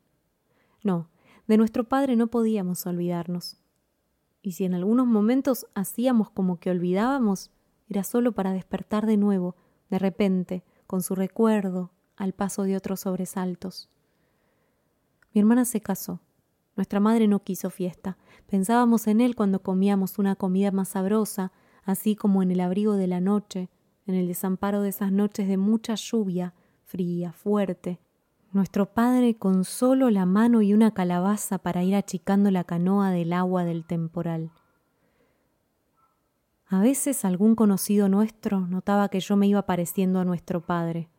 No, 0.82 1.11
de 1.52 1.58
nuestro 1.58 1.84
padre 1.84 2.16
no 2.16 2.28
podíamos 2.28 2.86
olvidarnos. 2.86 3.58
Y 4.42 4.54
si 4.54 4.64
en 4.64 4.74
algunos 4.74 5.06
momentos 5.06 5.68
hacíamos 5.76 6.30
como 6.30 6.62
que 6.62 6.72
olvidábamos, 6.72 7.52
era 7.90 8.06
solo 8.06 8.32
para 8.32 8.54
despertar 8.54 9.06
de 9.06 9.18
nuevo, 9.18 9.58
de 9.90 10.00
repente, 10.00 10.64
con 10.88 11.02
su 11.02 11.14
recuerdo, 11.14 11.92
al 12.16 12.32
paso 12.32 12.64
de 12.64 12.78
otros 12.78 13.02
sobresaltos. 13.02 13.90
Mi 15.34 15.42
hermana 15.42 15.66
se 15.66 15.82
casó. 15.82 16.22
Nuestra 16.78 17.02
madre 17.02 17.28
no 17.28 17.44
quiso 17.44 17.70
fiesta. 17.70 18.18
Pensábamos 18.50 19.08
en 19.08 19.20
él 19.20 19.36
cuando 19.36 19.62
comíamos 19.62 20.20
una 20.20 20.38
comida 20.38 20.72
más 20.72 20.88
sabrosa, 20.88 21.52
así 21.84 22.16
como 22.16 22.42
en 22.44 22.52
el 22.52 22.62
abrigo 22.62 22.94
de 22.94 23.08
la 23.08 23.20
noche, 23.20 23.70
en 24.06 24.16
el 24.16 24.30
desamparo 24.30 24.84
de 24.84 24.88
esas 24.88 25.12
noches 25.12 25.50
de 25.50 25.58
mucha 25.58 25.96
lluvia, 25.96 26.54
fría, 26.86 27.34
fuerte. 27.34 28.00
Nuestro 28.54 28.94
padre 28.94 29.36
con 29.36 29.64
solo 29.64 30.10
la 30.10 30.26
mano 30.26 30.62
y 30.62 30.74
una 30.74 30.94
calabaza 30.94 31.58
para 31.58 31.84
ir 31.84 31.96
achicando 31.96 32.52
la 32.52 32.64
canoa 32.64 33.12
del 33.12 33.34
agua 33.34 33.64
del 33.64 33.86
temporal. 33.86 34.52
A 36.68 36.80
veces 36.82 37.26
algún 37.26 37.56
conocido 37.56 38.10
nuestro 38.10 38.62
notaba 38.62 39.10
que 39.10 39.20
yo 39.20 39.36
me 39.36 39.48
iba 39.48 39.66
pareciendo 39.66 40.20
a 40.20 40.26
nuestro 40.26 40.62
padre 40.62 41.10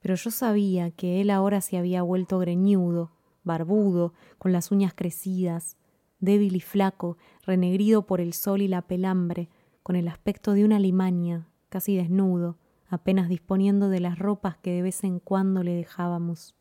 pero 0.00 0.14
yo 0.14 0.30
sabía 0.30 0.90
que 0.90 1.20
él 1.20 1.30
ahora 1.30 1.60
se 1.60 1.76
había 1.76 2.02
vuelto 2.02 2.38
greñudo, 2.38 3.12
barbudo, 3.44 4.14
con 4.38 4.52
las 4.52 4.70
uñas 4.70 4.94
crecidas, 4.94 5.76
débil 6.18 6.56
y 6.56 6.60
flaco, 6.60 7.16
renegrido 7.46 8.06
por 8.06 8.20
el 8.20 8.32
sol 8.32 8.62
y 8.62 8.68
la 8.68 8.82
pelambre, 8.82 9.48
con 9.82 9.96
el 9.96 10.08
aspecto 10.08 10.52
de 10.52 10.64
una 10.64 10.78
limaña, 10.78 11.48
casi 11.68 11.96
desnudo, 11.96 12.56
apenas 12.90 13.28
disponiendo 13.28 13.88
de 13.88 14.00
las 14.00 14.18
ropas 14.18 14.58
que 14.58 14.72
de 14.72 14.82
vez 14.82 15.04
en 15.04 15.20
cuando 15.20 15.62
le 15.62 15.74
dejábamos. 15.74 16.56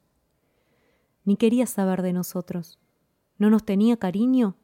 Ni 1.25 1.35
quería 1.35 1.65
saber 1.65 2.01
de 2.01 2.13
nosotros. 2.13 2.79
¿No 3.37 3.49
nos 3.49 3.65
tenía 3.65 3.97
cariño? 3.97 4.55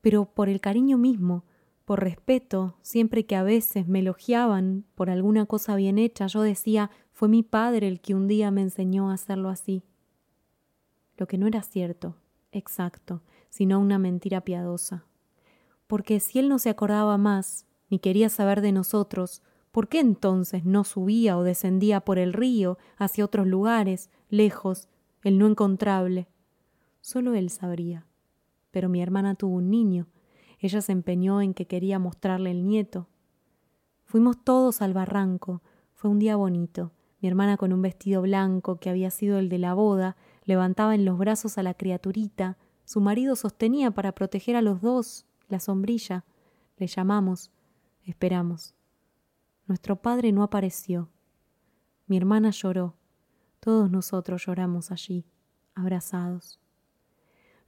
Pero 0.00 0.26
por 0.26 0.48
el 0.48 0.60
cariño 0.60 0.98
mismo, 0.98 1.44
por 1.84 2.00
respeto, 2.00 2.76
siempre 2.82 3.24
que 3.24 3.36
a 3.36 3.42
veces 3.42 3.88
me 3.88 4.00
elogiaban 4.00 4.84
por 4.94 5.10
alguna 5.10 5.46
cosa 5.46 5.74
bien 5.76 5.98
hecha, 5.98 6.26
yo 6.26 6.42
decía, 6.42 6.90
fue 7.12 7.28
mi 7.28 7.42
padre 7.42 7.88
el 7.88 8.00
que 8.00 8.14
un 8.14 8.28
día 8.28 8.50
me 8.50 8.60
enseñó 8.60 9.10
a 9.10 9.14
hacerlo 9.14 9.48
así. 9.48 9.82
Lo 11.16 11.26
que 11.26 11.38
no 11.38 11.46
era 11.46 11.62
cierto, 11.62 12.16
exacto, 12.52 13.22
sino 13.48 13.80
una 13.80 13.98
mentira 13.98 14.42
piadosa. 14.42 15.04
Porque 15.86 16.20
si 16.20 16.38
él 16.38 16.48
no 16.48 16.58
se 16.58 16.68
acordaba 16.68 17.16
más, 17.16 17.64
ni 17.90 17.98
quería 17.98 18.28
saber 18.28 18.60
de 18.60 18.72
nosotros, 18.72 19.42
¿por 19.72 19.88
qué 19.88 20.00
entonces 20.00 20.64
no 20.64 20.84
subía 20.84 21.36
o 21.36 21.42
descendía 21.42 22.00
por 22.00 22.18
el 22.18 22.32
río 22.32 22.78
hacia 22.96 23.24
otros 23.24 23.46
lugares, 23.46 24.10
lejos, 24.28 24.88
el 25.22 25.38
no 25.38 25.46
encontrable? 25.46 26.28
Solo 27.00 27.34
él 27.34 27.50
sabría. 27.50 28.06
Pero 28.70 28.88
mi 28.88 29.02
hermana 29.02 29.34
tuvo 29.34 29.56
un 29.56 29.70
niño, 29.70 30.06
ella 30.58 30.80
se 30.80 30.92
empeñó 30.92 31.40
en 31.40 31.54
que 31.54 31.66
quería 31.66 31.98
mostrarle 31.98 32.50
el 32.50 32.66
nieto. 32.66 33.06
Fuimos 34.04 34.42
todos 34.42 34.82
al 34.82 34.92
barranco. 34.92 35.62
Fue 35.94 36.10
un 36.10 36.18
día 36.18 36.36
bonito. 36.36 36.92
Mi 37.20 37.28
hermana 37.28 37.56
con 37.56 37.72
un 37.72 37.82
vestido 37.82 38.22
blanco 38.22 38.76
que 38.76 38.90
había 38.90 39.10
sido 39.10 39.38
el 39.38 39.48
de 39.48 39.58
la 39.58 39.74
boda, 39.74 40.16
levantaba 40.44 40.94
en 40.94 41.04
los 41.04 41.18
brazos 41.18 41.58
a 41.58 41.62
la 41.62 41.74
criaturita. 41.74 42.56
Su 42.84 43.00
marido 43.00 43.36
sostenía 43.36 43.90
para 43.90 44.12
proteger 44.12 44.56
a 44.56 44.62
los 44.62 44.80
dos 44.80 45.26
la 45.48 45.60
sombrilla. 45.60 46.24
Le 46.76 46.86
llamamos. 46.86 47.50
Esperamos. 48.04 48.77
Nuestro 49.68 50.02
padre 50.02 50.32
no 50.32 50.42
apareció. 50.42 51.08
Mi 52.08 52.16
hermana 52.16 52.50
lloró. 52.50 52.96
Todos 53.60 53.90
nosotros 53.90 54.44
lloramos 54.44 54.90
allí, 54.90 55.24
abrazados. 55.74 56.58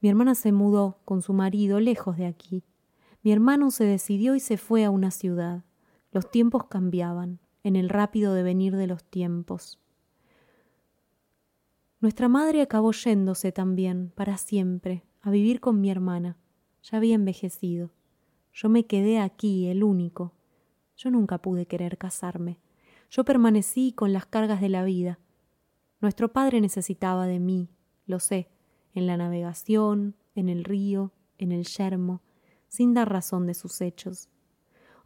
Mi 0.01 0.09
hermana 0.09 0.35
se 0.35 0.51
mudó 0.51 0.99
con 1.05 1.23
su 1.23 1.33
marido 1.33 1.79
lejos 1.79 2.17
de 2.17 2.27
aquí, 2.27 2.65
mi 3.23 3.33
hermano 3.33 3.71
se 3.71 3.85
decidió 3.85 4.35
y 4.35 4.41
se 4.41 4.57
fue 4.57 4.85
a 4.85 4.91
una 4.91 5.11
ciudad. 5.11 5.65
Los 6.11 6.31
tiempos 6.31 6.65
cambiaban, 6.65 7.39
en 7.63 7.77
el 7.77 7.91
rápido 7.91 8.33
devenir 8.33 8.77
de 8.77 8.87
los 8.87 9.05
tiempos. 9.05 9.79
Nuestra 12.01 12.29
madre 12.29 12.63
acabó 12.63 12.93
yéndose 12.93 13.53
también, 13.53 14.11
para 14.15 14.39
siempre, 14.39 15.05
a 15.21 15.31
vivir 15.31 15.61
con 15.61 15.83
mi 15.83 15.91
hermana. 15.91 16.39
Ya 16.83 16.97
había 16.97 17.15
envejecido. 17.15 17.91
Yo 18.55 18.71
me 18.71 18.87
quedé 18.87 19.19
aquí, 19.19 19.67
el 19.67 19.85
único. 19.85 20.33
Yo 21.03 21.11
nunca 21.11 21.39
pude 21.39 21.65
querer 21.65 21.97
casarme. 21.97 22.59
Yo 23.11 23.25
permanecí 23.25 23.93
con 23.93 24.13
las 24.13 24.27
cargas 24.27 24.61
de 24.61 24.69
la 24.69 24.85
vida. 24.85 25.19
Nuestro 26.03 26.31
padre 26.31 26.61
necesitaba 26.61 27.27
de 27.27 27.41
mí, 27.41 27.71
lo 28.05 28.21
sé, 28.21 28.51
en 28.93 29.07
la 29.07 29.17
navegación, 29.17 30.15
en 30.35 30.51
el 30.51 30.63
río, 30.63 31.13
en 31.39 31.53
el 31.53 31.65
yermo, 31.65 32.21
sin 32.69 32.93
dar 32.93 33.11
razón 33.11 33.47
de 33.47 33.55
sus 33.55 33.81
hechos. 33.81 34.29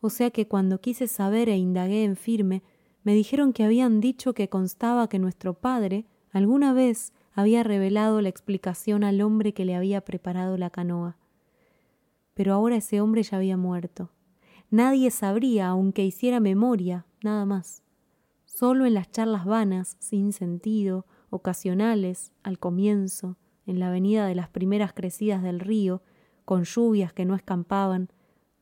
O 0.00 0.10
sea 0.10 0.32
que 0.32 0.48
cuando 0.48 0.80
quise 0.80 1.06
saber 1.06 1.48
e 1.48 1.56
indagué 1.56 2.02
en 2.02 2.16
firme, 2.16 2.64
me 3.04 3.14
dijeron 3.14 3.52
que 3.52 3.62
habían 3.62 4.00
dicho 4.00 4.34
que 4.34 4.48
constaba 4.48 5.08
que 5.08 5.20
nuestro 5.20 5.54
padre 5.54 6.06
alguna 6.32 6.72
vez 6.72 7.12
había 7.34 7.62
revelado 7.62 8.20
la 8.20 8.30
explicación 8.30 9.04
al 9.04 9.20
hombre 9.20 9.54
que 9.54 9.64
le 9.64 9.76
había 9.76 10.00
preparado 10.00 10.56
la 10.56 10.70
canoa. 10.70 11.18
Pero 12.34 12.52
ahora 12.52 12.74
ese 12.74 13.00
hombre 13.00 13.22
ya 13.22 13.36
había 13.36 13.56
muerto. 13.56 14.10
Nadie 14.74 15.12
sabría, 15.12 15.68
aunque 15.68 16.04
hiciera 16.04 16.40
memoria, 16.40 17.06
nada 17.22 17.44
más. 17.44 17.84
Solo 18.44 18.86
en 18.86 18.94
las 18.94 19.08
charlas 19.08 19.44
vanas, 19.44 19.96
sin 20.00 20.32
sentido, 20.32 21.06
ocasionales, 21.30 22.32
al 22.42 22.58
comienzo, 22.58 23.36
en 23.66 23.78
la 23.78 23.86
avenida 23.86 24.26
de 24.26 24.34
las 24.34 24.48
primeras 24.48 24.92
crecidas 24.92 25.44
del 25.44 25.60
río, 25.60 26.02
con 26.44 26.64
lluvias 26.64 27.12
que 27.12 27.24
no 27.24 27.36
escampaban, 27.36 28.08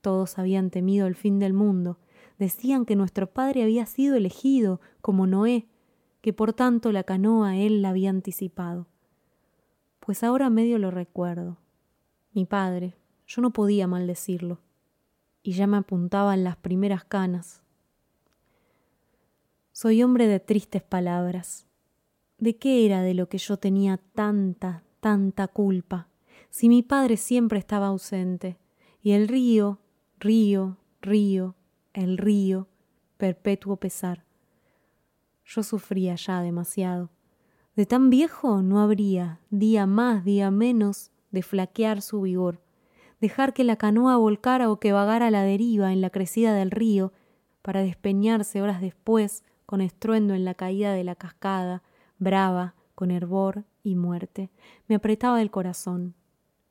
todos 0.03 0.39
habían 0.39 0.69
temido 0.69 1.07
el 1.07 1.15
fin 1.15 1.39
del 1.39 1.55
mundo, 1.55 1.99
decían 2.39 2.85
que 2.85 2.95
nuestro 2.95 3.33
padre 3.33 3.63
había 3.63 3.87
sido 3.87 4.15
elegido 4.15 4.83
como 5.01 5.27
Noé, 5.27 5.67
que 6.21 6.35
por 6.35 6.53
tanto 6.53 6.93
la 6.93 7.05
canoa 7.05 7.57
él 7.57 7.81
la 7.81 7.89
había 7.89 8.11
anticipado. 8.11 8.87
Pues 9.99 10.23
ahora 10.23 10.51
medio 10.51 10.77
lo 10.77 10.91
recuerdo. 10.91 11.57
Mi 12.35 12.45
padre, 12.45 12.97
yo 13.27 13.41
no 13.41 13.55
podía 13.55 13.87
maldecirlo, 13.87 14.59
y 15.43 15.53
ya 15.53 15.67
me 15.67 15.79
apuntaban 15.79 16.45
las 16.45 16.57
primeras 16.57 17.05
canas. 17.05 17.63
Soy 19.73 20.03
hombre 20.03 20.27
de 20.27 20.41
tristes 20.41 20.83
palabras. 20.83 21.67
¿De 22.39 22.57
qué 22.57 22.87
era 22.87 23.03
de 23.03 23.15
lo 23.15 23.29
que 23.29 23.39
yo 23.39 23.57
tenía 23.57 23.99
tanta, 24.15 24.83
tanta 25.01 25.49
culpa? 25.49 26.09
si 26.53 26.69
mi 26.69 26.83
padre 26.83 27.17
siempre 27.17 27.59
estaba 27.59 27.87
ausente, 27.87 28.59
y 29.03 29.13
el 29.13 29.27
río, 29.27 29.79
río, 30.21 30.77
río, 31.01 31.57
el 31.95 32.19
río, 32.19 32.69
perpetuo 33.17 33.77
pesar. 33.77 34.23
Yo 35.47 35.63
sufría 35.63 36.15
ya 36.15 36.43
demasiado. 36.43 37.09
De 37.75 37.87
tan 37.87 38.11
viejo 38.11 38.61
no 38.61 38.81
habría, 38.81 39.41
día 39.49 39.87
más, 39.87 40.27
día 40.27 40.51
menos, 40.51 41.11
de 41.31 41.43
flaquear 41.43 42.03
su 42.03 42.21
vigor, 42.21 42.61
dejar 43.23 43.55
que 43.55 43.63
la 43.63 43.77
canoa 43.77 44.17
volcara 44.17 44.69
o 44.69 44.81
que 44.81 44.91
vagara 44.91 45.29
a 45.29 45.31
la 45.31 45.45
deriva 45.45 45.93
en 45.93 46.01
la 46.01 46.11
crecida 46.11 46.55
del 46.55 46.73
río, 46.73 47.13
para 47.63 47.81
despeñarse 47.81 48.61
horas 48.61 48.81
después 48.81 49.45
con 49.65 49.81
estruendo 49.81 50.35
en 50.35 50.45
la 50.45 50.55
caída 50.55 50.93
de 50.93 51.05
la 51.05 51.15
cascada, 51.15 51.85
brava, 52.19 52.75
con 52.97 53.13
hervor 53.13 53.65
y 53.85 53.95
muerte. 53.95 54.51
Me 54.89 54.97
apretaba 54.97 55.41
el 55.41 55.53
corazón. 55.53 56.17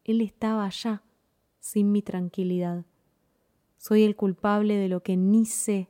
Él 0.03 0.19
estaba 0.19 0.65
allá, 0.65 1.03
sin 1.61 1.93
mi 1.93 2.01
tranquilidad. 2.01 2.83
Soy 3.77 4.03
el 4.03 4.17
culpable 4.17 4.75
de 4.75 4.89
lo 4.89 5.03
que 5.03 5.15
ni 5.15 5.45
sé, 5.45 5.87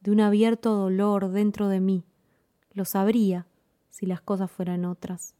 de 0.00 0.10
un 0.10 0.20
abierto 0.20 0.74
dolor 0.74 1.28
dentro 1.28 1.68
de 1.68 1.80
mí. 1.80 2.06
Lo 2.72 2.86
sabría 2.86 3.46
si 3.90 4.06
las 4.06 4.22
cosas 4.22 4.50
fueran 4.50 4.86
otras. 4.86 5.34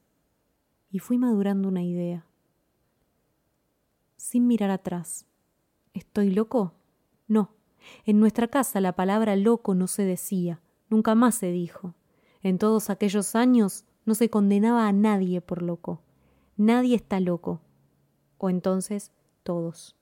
Y 0.90 0.98
fui 0.98 1.16
madurando 1.16 1.68
una 1.68 1.82
idea. 1.82 2.27
Sin 4.18 4.48
mirar 4.48 4.70
atrás. 4.70 5.26
¿Estoy 5.94 6.30
loco? 6.32 6.74
No. 7.28 7.54
En 8.04 8.18
nuestra 8.18 8.48
casa 8.48 8.80
la 8.80 8.96
palabra 8.96 9.36
loco 9.36 9.76
no 9.76 9.86
se 9.86 10.04
decía, 10.04 10.60
nunca 10.90 11.14
más 11.14 11.36
se 11.36 11.52
dijo. 11.52 11.94
En 12.42 12.58
todos 12.58 12.90
aquellos 12.90 13.36
años 13.36 13.84
no 14.04 14.16
se 14.16 14.28
condenaba 14.28 14.88
a 14.88 14.92
nadie 14.92 15.40
por 15.40 15.62
loco. 15.62 16.02
Nadie 16.56 16.96
está 16.96 17.20
loco. 17.20 17.60
O 18.38 18.50
entonces 18.50 19.12
todos. 19.44 19.96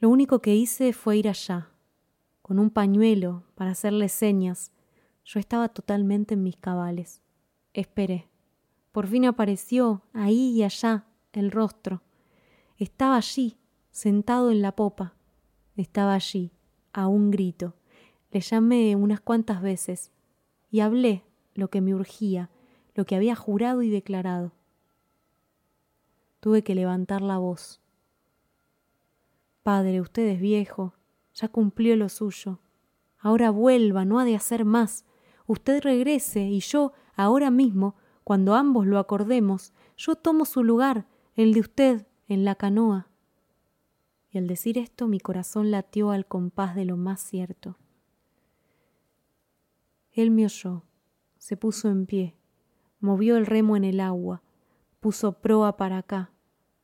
Lo 0.00 0.10
único 0.10 0.40
que 0.40 0.56
hice 0.56 0.92
fue 0.92 1.18
ir 1.18 1.28
allá, 1.28 1.70
con 2.42 2.58
un 2.58 2.70
pañuelo 2.70 3.44
para 3.54 3.70
hacerle 3.70 4.08
señas. 4.08 4.72
Yo 5.24 5.38
estaba 5.38 5.68
totalmente 5.68 6.34
en 6.34 6.42
mis 6.42 6.56
cabales. 6.56 7.22
Esperé. 7.74 8.28
Por 8.90 9.06
fin 9.06 9.24
apareció, 9.24 10.02
ahí 10.12 10.50
y 10.50 10.64
allá, 10.64 11.06
el 11.32 11.52
rostro. 11.52 12.02
Estaba 12.78 13.16
allí, 13.16 13.56
sentado 13.90 14.50
en 14.50 14.60
la 14.60 14.72
popa. 14.76 15.14
Estaba 15.76 16.12
allí, 16.14 16.52
a 16.92 17.06
un 17.06 17.30
grito. 17.30 17.74
Le 18.30 18.40
llamé 18.40 18.96
unas 18.96 19.20
cuantas 19.20 19.62
veces 19.62 20.12
y 20.70 20.80
hablé 20.80 21.24
lo 21.54 21.70
que 21.70 21.80
me 21.80 21.94
urgía, 21.94 22.50
lo 22.94 23.06
que 23.06 23.16
había 23.16 23.34
jurado 23.34 23.80
y 23.80 23.88
declarado. 23.88 24.52
Tuve 26.40 26.62
que 26.62 26.74
levantar 26.74 27.22
la 27.22 27.38
voz. 27.38 27.80
Padre, 29.62 30.02
usted 30.02 30.26
es 30.26 30.40
viejo, 30.40 30.94
ya 31.34 31.48
cumplió 31.48 31.96
lo 31.96 32.10
suyo. 32.10 32.60
Ahora 33.18 33.50
vuelva, 33.50 34.04
no 34.04 34.20
ha 34.20 34.24
de 34.24 34.36
hacer 34.36 34.66
más. 34.66 35.06
Usted 35.46 35.82
regrese 35.82 36.40
y 36.40 36.60
yo, 36.60 36.92
ahora 37.14 37.50
mismo, 37.50 37.96
cuando 38.22 38.54
ambos 38.54 38.86
lo 38.86 38.98
acordemos, 38.98 39.72
yo 39.96 40.14
tomo 40.14 40.44
su 40.44 40.62
lugar, 40.62 41.06
el 41.34 41.54
de 41.54 41.60
usted, 41.60 42.06
en 42.28 42.44
la 42.44 42.54
canoa. 42.54 43.08
Y 44.30 44.38
al 44.38 44.46
decir 44.46 44.78
esto 44.78 45.06
mi 45.06 45.20
corazón 45.20 45.70
latió 45.70 46.10
al 46.10 46.26
compás 46.26 46.74
de 46.74 46.84
lo 46.84 46.96
más 46.96 47.20
cierto. 47.20 47.76
Él 50.12 50.30
me 50.30 50.44
oyó, 50.44 50.82
se 51.38 51.56
puso 51.56 51.88
en 51.90 52.06
pie, 52.06 52.34
movió 53.00 53.36
el 53.36 53.46
remo 53.46 53.76
en 53.76 53.84
el 53.84 54.00
agua, 54.00 54.42
puso 55.00 55.40
proa 55.40 55.76
para 55.76 55.98
acá, 55.98 56.32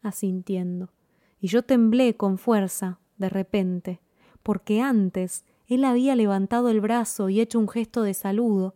asintiendo, 0.03 0.93
y 1.41 1.49
yo 1.49 1.63
temblé 1.63 2.17
con 2.17 2.39
fuerza, 2.39 3.01
de 3.17 3.29
repente, 3.29 4.01
porque 4.43 4.81
antes 4.81 5.45
él 5.67 5.85
había 5.85 6.15
levantado 6.15 6.69
el 6.69 6.81
brazo 6.81 7.29
y 7.29 7.41
hecho 7.41 7.59
un 7.59 7.69
gesto 7.69 8.03
de 8.03 8.15
saludo, 8.15 8.75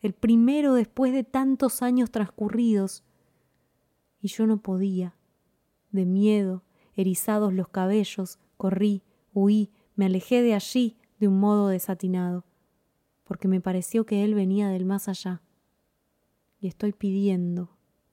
el 0.00 0.12
primero 0.12 0.74
después 0.74 1.12
de 1.12 1.24
tantos 1.24 1.82
años 1.82 2.10
transcurridos, 2.10 3.04
y 4.20 4.28
yo 4.28 4.46
no 4.46 4.62
podía, 4.62 5.17
de 5.90 6.04
miedo, 6.04 6.62
erizados 6.94 7.52
los 7.52 7.68
cabellos, 7.68 8.38
corrí, 8.56 9.02
huí, 9.32 9.70
me 9.94 10.06
alejé 10.06 10.42
de 10.42 10.54
allí 10.54 10.96
de 11.18 11.28
un 11.28 11.40
modo 11.40 11.68
desatinado, 11.68 12.44
porque 13.24 13.48
me 13.48 13.60
pareció 13.60 14.06
que 14.06 14.24
él 14.24 14.34
venía 14.34 14.68
del 14.68 14.84
más 14.84 15.08
allá, 15.08 15.42
y 16.60 16.66
estoy 16.66 16.92
pidiendo, 16.92 17.70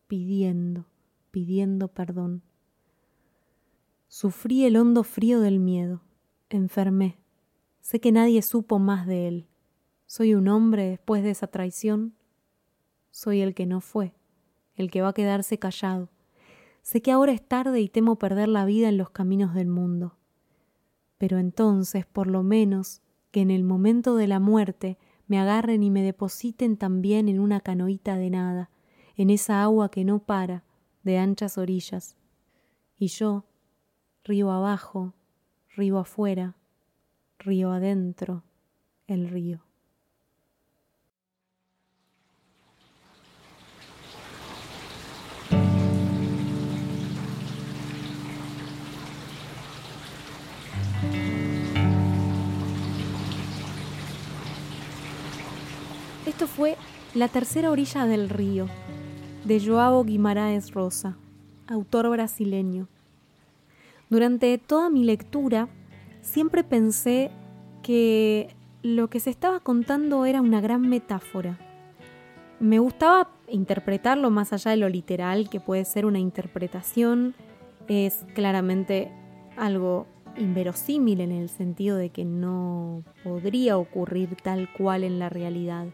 pidiendo, 0.07 0.85
pidiendo 1.31 1.87
perdón. 1.87 2.43
Sufrí 4.07 4.65
el 4.65 4.77
hondo 4.77 5.03
frío 5.03 5.41
del 5.41 5.59
miedo, 5.59 6.01
enfermé. 6.49 7.17
Sé 7.81 7.99
que 7.99 8.11
nadie 8.11 8.41
supo 8.41 8.79
más 8.79 9.05
de 9.07 9.27
él. 9.27 9.47
Soy 10.05 10.35
un 10.35 10.47
hombre 10.47 10.89
después 10.89 11.23
de 11.23 11.31
esa 11.31 11.47
traición. 11.47 12.15
Soy 13.11 13.41
el 13.41 13.53
que 13.53 13.65
no 13.65 13.81
fue, 13.81 14.13
el 14.75 14.89
que 14.91 15.01
va 15.01 15.09
a 15.09 15.13
quedarse 15.13 15.57
callado. 15.57 16.09
Sé 16.85 17.01
que 17.01 17.11
ahora 17.11 17.31
es 17.31 17.41
tarde 17.41 17.81
y 17.81 17.89
temo 17.89 18.19
perder 18.19 18.47
la 18.47 18.63
vida 18.63 18.89
en 18.89 18.97
los 18.97 19.09
caminos 19.09 19.55
del 19.55 19.65
mundo. 19.65 20.19
Pero 21.17 21.39
entonces, 21.39 22.05
por 22.05 22.27
lo 22.27 22.43
menos, 22.43 23.01
que 23.31 23.41
en 23.41 23.49
el 23.49 23.63
momento 23.63 24.15
de 24.15 24.27
la 24.27 24.39
muerte 24.39 24.99
me 25.25 25.39
agarren 25.39 25.81
y 25.81 25.89
me 25.89 26.03
depositen 26.03 26.77
también 26.77 27.27
en 27.27 27.39
una 27.39 27.59
canoita 27.59 28.17
de 28.17 28.29
nada, 28.29 28.69
en 29.15 29.31
esa 29.31 29.63
agua 29.63 29.89
que 29.89 30.05
no 30.05 30.19
para, 30.19 30.63
de 31.01 31.17
anchas 31.17 31.57
orillas. 31.57 32.17
Y 32.95 33.07
yo, 33.07 33.45
río 34.23 34.51
abajo, 34.51 35.15
río 35.75 35.97
afuera, 35.97 36.55
río 37.39 37.71
adentro, 37.71 38.43
el 39.07 39.27
río. 39.27 39.65
Esto 56.25 56.47
fue 56.47 56.75
La 57.13 57.27
tercera 57.27 57.69
orilla 57.69 58.07
del 58.07 58.29
río, 58.29 58.67
de 59.43 59.63
Joao 59.63 60.03
Guimarães 60.03 60.73
Rosa, 60.73 61.15
autor 61.67 62.09
brasileño. 62.09 62.87
Durante 64.09 64.57
toda 64.57 64.89
mi 64.89 65.03
lectura 65.03 65.69
siempre 66.21 66.63
pensé 66.63 67.29
que 67.83 68.55
lo 68.81 69.07
que 69.07 69.19
se 69.19 69.29
estaba 69.29 69.59
contando 69.59 70.25
era 70.25 70.41
una 70.41 70.61
gran 70.61 70.81
metáfora. 70.89 71.59
Me 72.59 72.79
gustaba 72.79 73.29
interpretarlo 73.47 74.31
más 74.31 74.51
allá 74.51 74.71
de 74.71 74.77
lo 74.77 74.89
literal, 74.89 75.47
que 75.47 75.59
puede 75.59 75.85
ser 75.85 76.07
una 76.07 76.17
interpretación, 76.17 77.35
es 77.87 78.25
claramente 78.33 79.11
algo 79.57 80.07
inverosímil 80.37 81.21
en 81.21 81.31
el 81.31 81.49
sentido 81.49 81.97
de 81.97 82.09
que 82.09 82.25
no 82.25 83.03
podría 83.23 83.77
ocurrir 83.77 84.35
tal 84.41 84.73
cual 84.73 85.03
en 85.03 85.19
la 85.19 85.29
realidad 85.29 85.85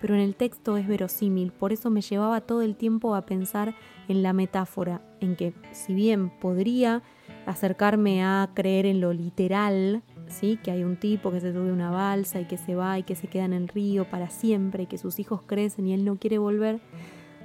pero 0.00 0.14
en 0.14 0.20
el 0.20 0.34
texto 0.34 0.76
es 0.76 0.86
verosímil, 0.86 1.52
por 1.52 1.72
eso 1.72 1.90
me 1.90 2.00
llevaba 2.00 2.40
todo 2.40 2.62
el 2.62 2.76
tiempo 2.76 3.14
a 3.14 3.26
pensar 3.26 3.74
en 4.08 4.22
la 4.22 4.32
metáfora, 4.32 5.02
en 5.20 5.36
que 5.36 5.52
si 5.72 5.94
bien 5.94 6.30
podría 6.30 7.02
acercarme 7.46 8.22
a 8.22 8.50
creer 8.54 8.86
en 8.86 9.00
lo 9.00 9.12
literal, 9.12 10.02
¿sí? 10.28 10.58
que 10.62 10.70
hay 10.70 10.84
un 10.84 10.96
tipo 10.96 11.30
que 11.30 11.40
se 11.40 11.52
sube 11.52 11.72
una 11.72 11.90
balsa 11.90 12.40
y 12.40 12.44
que 12.44 12.58
se 12.58 12.74
va 12.74 12.98
y 12.98 13.02
que 13.02 13.14
se 13.14 13.28
queda 13.28 13.44
en 13.44 13.52
el 13.52 13.68
río 13.68 14.04
para 14.04 14.30
siempre 14.30 14.84
y 14.84 14.86
que 14.86 14.98
sus 14.98 15.18
hijos 15.18 15.42
crecen 15.46 15.86
y 15.86 15.94
él 15.94 16.04
no 16.04 16.16
quiere 16.16 16.38
volver, 16.38 16.80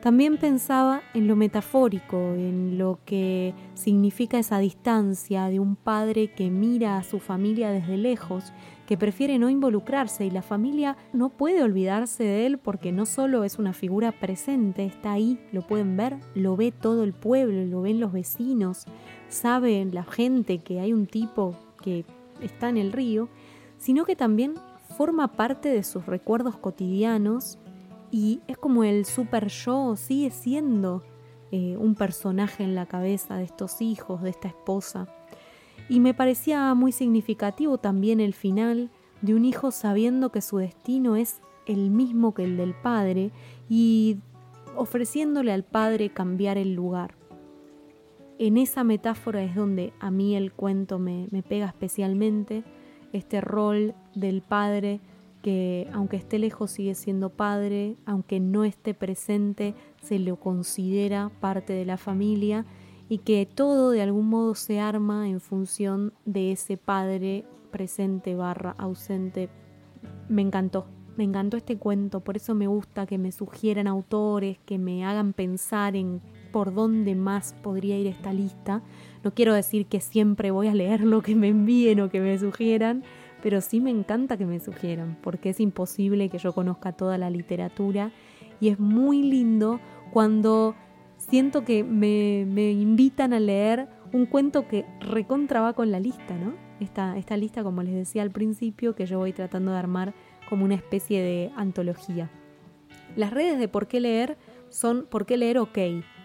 también 0.04 0.38
pensaba 0.38 1.02
en 1.14 1.28
lo 1.28 1.38
metafórico, 1.38 2.18
en 2.34 2.78
lo 2.78 3.00
que 3.06 3.54
significa 3.74 4.38
esa 4.38 4.60
distancia 4.60 5.46
de 5.46 5.62
un 5.62 5.78
padre 5.78 6.34
que 6.34 6.50
mira 6.50 6.98
a 6.98 7.04
su 7.04 7.20
familia 7.20 7.72
desde 7.72 7.96
lejos 7.96 8.52
que 8.94 8.98
prefiere 8.98 9.40
no 9.40 9.50
involucrarse 9.50 10.24
y 10.24 10.30
la 10.30 10.44
familia 10.44 10.98
no 11.14 11.30
puede 11.30 11.64
olvidarse 11.64 12.24
de 12.24 12.46
él 12.46 12.60
porque 12.60 12.92
no 12.92 13.08
solo 13.08 13.44
es 13.44 13.58
una 13.58 13.74
figura 13.74 14.12
presente, 14.12 14.86
está 14.86 15.14
ahí, 15.14 15.44
lo 15.52 15.64
pueden 15.64 15.98
ver, 15.98 16.20
lo 16.36 16.56
ve 16.56 16.72
todo 16.72 17.04
el 17.04 17.12
pueblo, 17.12 17.66
lo 17.66 17.82
ven 17.82 18.00
los 18.00 18.12
vecinos, 18.12 18.86
sabe 19.30 19.84
la 19.86 20.04
gente 20.04 20.60
que 20.60 20.80
hay 20.80 20.94
un 20.94 21.08
tipo 21.08 21.56
que 21.82 22.06
está 22.40 22.70
en 22.70 22.78
el 22.78 22.92
río, 22.92 23.30
sino 23.80 24.06
que 24.06 24.16
también 24.16 24.54
forma 24.96 25.30
parte 25.30 25.70
de 25.70 25.82
sus 25.82 26.06
recuerdos 26.06 26.56
cotidianos 26.56 27.58
y 28.12 28.42
es 28.48 28.60
como 28.60 28.84
el 28.84 29.06
super 29.06 29.48
yo 29.48 29.96
sigue 29.96 30.30
siendo 30.30 31.02
eh, 31.52 31.78
un 31.78 31.96
personaje 31.96 32.64
en 32.64 32.76
la 32.76 32.86
cabeza 32.86 33.38
de 33.38 33.46
estos 33.46 33.82
hijos, 33.82 34.22
de 34.22 34.30
esta 34.30 34.50
esposa. 34.50 35.08
Y 35.90 36.00
me 36.00 36.14
parecía 36.14 36.74
muy 36.74 36.92
significativo 36.92 37.78
también 37.78 38.20
el 38.20 38.34
final 38.34 38.90
de 39.22 39.36
un 39.36 39.46
hijo 39.46 39.72
sabiendo 39.72 40.32
que 40.32 40.42
su 40.42 40.58
destino 40.58 41.16
es 41.16 41.42
el 41.66 41.90
mismo 41.92 42.34
que 42.34 42.44
el 42.44 42.58
del 42.58 42.74
padre 42.74 43.32
y 43.70 44.18
ofreciéndole 44.76 45.52
al 45.52 45.64
padre 45.64 46.10
cambiar 46.10 46.58
el 46.58 46.74
lugar. 46.74 47.16
En 48.40 48.58
esa 48.58 48.84
metáfora 48.84 49.44
es 49.44 49.56
donde 49.56 49.94
a 50.00 50.12
mí 50.12 50.36
el 50.36 50.52
cuento 50.52 51.00
me, 51.00 51.28
me 51.32 51.44
pega 51.44 51.68
especialmente, 51.68 52.64
este 53.14 53.42
rol 53.42 53.94
del 54.16 54.42
padre 54.42 55.00
que 55.44 55.90
aunque 55.92 56.16
esté 56.18 56.40
lejos 56.40 56.72
sigue 56.72 56.96
siendo 56.96 57.30
padre, 57.30 57.98
aunque 58.06 58.40
no 58.40 58.64
esté 58.64 58.94
presente, 58.94 59.76
se 60.02 60.18
lo 60.18 60.38
considera 60.38 61.30
parte 61.42 61.74
de 61.74 61.86
la 61.86 61.98
familia 61.98 62.66
y 63.14 63.20
que 63.20 63.46
todo 63.46 63.92
de 63.92 64.02
algún 64.02 64.28
modo 64.28 64.56
se 64.56 64.80
arma 64.80 65.30
en 65.30 65.40
función 65.40 66.14
de 66.26 66.52
ese 66.52 66.78
padre 66.78 67.46
presente 67.70 68.34
barra 68.34 68.74
ausente. 68.80 69.50
Me 70.30 70.42
encantó, 70.42 70.88
me 71.16 71.24
encantó 71.24 71.56
este 71.56 71.78
cuento, 71.78 72.22
por 72.22 72.38
eso 72.38 72.56
me 72.56 72.66
gusta 72.66 73.06
que 73.06 73.20
me 73.20 73.32
sugieran 73.32 73.86
autores, 73.86 74.58
que 74.66 74.80
me 74.80 75.06
hagan 75.06 75.34
pensar 75.34 75.96
en 75.96 76.22
por 76.52 76.74
dónde 76.74 77.14
más 77.14 77.54
podría 77.62 78.00
ir 78.00 78.08
esta 78.08 78.34
lista. 78.34 78.82
No 79.24 79.32
quiero 79.32 79.54
decir 79.54 79.86
que 79.86 80.02
siempre 80.02 80.50
voy 80.50 80.68
a 80.68 80.74
leer 80.74 81.02
lo 81.02 81.22
que 81.22 81.36
me 81.36 81.50
envíen 81.50 82.00
o 82.00 82.10
que 82.10 82.20
me 82.20 82.40
sugieran, 82.40 83.04
pero 83.44 83.62
sí 83.62 83.80
me 83.80 83.92
encanta 83.92 84.38
que 84.38 84.48
me 84.48 84.60
sugieran, 84.60 85.20
porque 85.22 85.52
es 85.52 85.60
imposible 85.60 86.30
que 86.30 86.40
yo 86.40 86.52
conozca 86.52 86.94
toda 86.94 87.20
la 87.20 87.30
literatura 87.30 88.12
y 88.60 88.70
es 88.70 88.80
muy 88.80 89.22
lindo 89.22 89.80
cuando 90.12 90.74
siento 91.30 91.64
que 91.64 91.84
me, 91.84 92.46
me 92.48 92.72
invitan 92.72 93.34
a 93.34 93.40
leer 93.40 93.88
un 94.12 94.26
cuento 94.26 94.68
que 94.68 94.86
recontra 95.00 95.62
va 95.62 95.74
con 95.74 95.92
la 95.92 96.00
lista, 96.00 96.36
¿no? 96.38 96.54
Esta, 96.80 97.18
esta 97.18 97.38
lista, 97.38 97.64
como 97.64 97.82
les 97.84 97.94
decía 97.94 98.22
al 98.22 98.32
principio, 98.32 98.96
que 98.96 99.06
yo 99.06 99.20
voy 99.20 99.34
tratando 99.34 99.72
de 99.72 99.78
armar 99.78 100.14
como 100.50 100.66
una 100.66 100.76
especie 100.76 101.22
de 101.22 101.52
antología. 101.56 102.30
Las 103.16 103.32
redes 103.32 103.60
de 103.60 103.68
por 103.68 103.88
qué 103.88 104.00
leer 104.00 104.38
son 104.70 105.08
por 105.10 105.26
qué 105.26 105.38
leer 105.38 105.60
ok. 105.60 105.78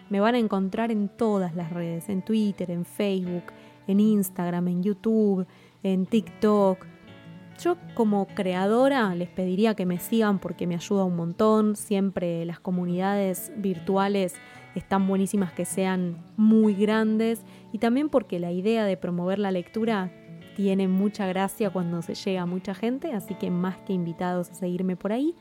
Me 0.09 0.19
van 0.19 0.35
a 0.35 0.39
encontrar 0.39 0.91
en 0.91 1.07
todas 1.07 1.55
las 1.55 1.71
redes, 1.71 2.09
en 2.09 2.23
Twitter, 2.23 2.71
en 2.71 2.83
Facebook, 2.83 3.53
en 3.87 3.99
Instagram, 3.99 4.67
en 4.67 4.83
YouTube, 4.83 5.45
en 5.83 6.05
TikTok, 6.05 6.85
yo 7.59 7.75
como 7.93 8.25
creadora 8.25 9.13
les 9.15 9.27
pediría 9.27 9.75
que 9.75 9.85
me 9.85 9.99
sigan 9.99 10.39
porque 10.39 10.65
me 10.65 10.75
ayuda 10.75 11.03
un 11.03 11.17
montón. 11.17 11.75
Siempre 11.75 12.45
las 12.45 12.59
comunidades 12.61 13.51
virtuales 13.57 14.35
están 14.75 15.07
buenísimas 15.07 15.51
que 15.53 15.65
sean 15.65 16.17
muy 16.37 16.73
grandes 16.73 17.41
y 17.71 17.79
también 17.79 18.09
porque 18.09 18.39
la 18.39 18.51
idea 18.51 18.85
de 18.85 18.97
promover 18.97 19.39
la 19.39 19.51
lectura 19.51 20.11
tiene 20.55 20.87
mucha 20.87 21.25
gracia 21.27 21.69
cuando 21.69 22.01
se 22.01 22.15
llega 22.15 22.41
a 22.41 22.45
mucha 22.45 22.73
gente, 22.75 23.13
así 23.13 23.35
que 23.35 23.49
más 23.49 23.77
que 23.77 23.93
invitados 23.93 24.49
a 24.49 24.55
seguirme 24.55 24.95
por 24.95 25.11
ahí. 25.11 25.33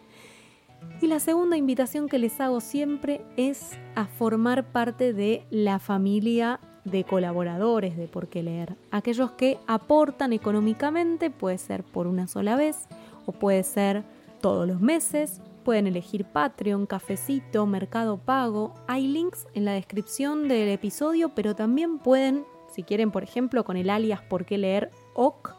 Y 1.01 1.07
la 1.07 1.21
segunda 1.21 1.57
invitación 1.57 2.09
que 2.09 2.19
les 2.19 2.41
hago 2.41 2.61
siempre 2.61 3.21
es 3.37 3.79
a 3.95 4.07
formar 4.07 4.65
parte 4.65 5.13
de 5.13 5.45
la 5.51 5.79
familia 5.79 6.61
de 6.85 7.05
colaboradores 7.05 7.97
de 7.97 8.09
Por 8.09 8.29
qué 8.29 8.43
leer. 8.43 8.77
Aquellos 8.91 9.33
que 9.33 9.59
aportan 9.67 10.33
económicamente, 10.33 11.31
puede 11.31 11.59
ser 11.59 11.85
por 11.85 12.07
una 12.07 12.27
sola 12.27 12.57
vez 12.57 12.89
o 13.27 13.33
puede 13.33 13.63
ser 13.63 14.05
todos 14.41 14.67
los 14.67 14.81
meses. 14.81 15.41
Pueden 15.65 15.87
elegir 15.87 16.25
Patreon, 16.25 16.87
Cafecito, 16.87 17.67
Mercado 17.67 18.19
Pago. 18.19 18.75
Hay 18.87 19.07
links 19.07 19.47
en 19.55 19.65
la 19.65 19.73
descripción 19.73 20.49
del 20.49 20.69
episodio, 20.69 21.35
pero 21.35 21.55
también 21.55 21.99
pueden, 21.99 22.45
si 22.71 22.83
quieren, 22.83 23.11
por 23.11 23.23
ejemplo, 23.23 23.65
con 23.65 23.77
el 23.77 23.91
alias 23.91 24.23
Por 24.23 24.45
qué 24.45 24.59
leer 24.59 24.91
OK, 25.15 25.55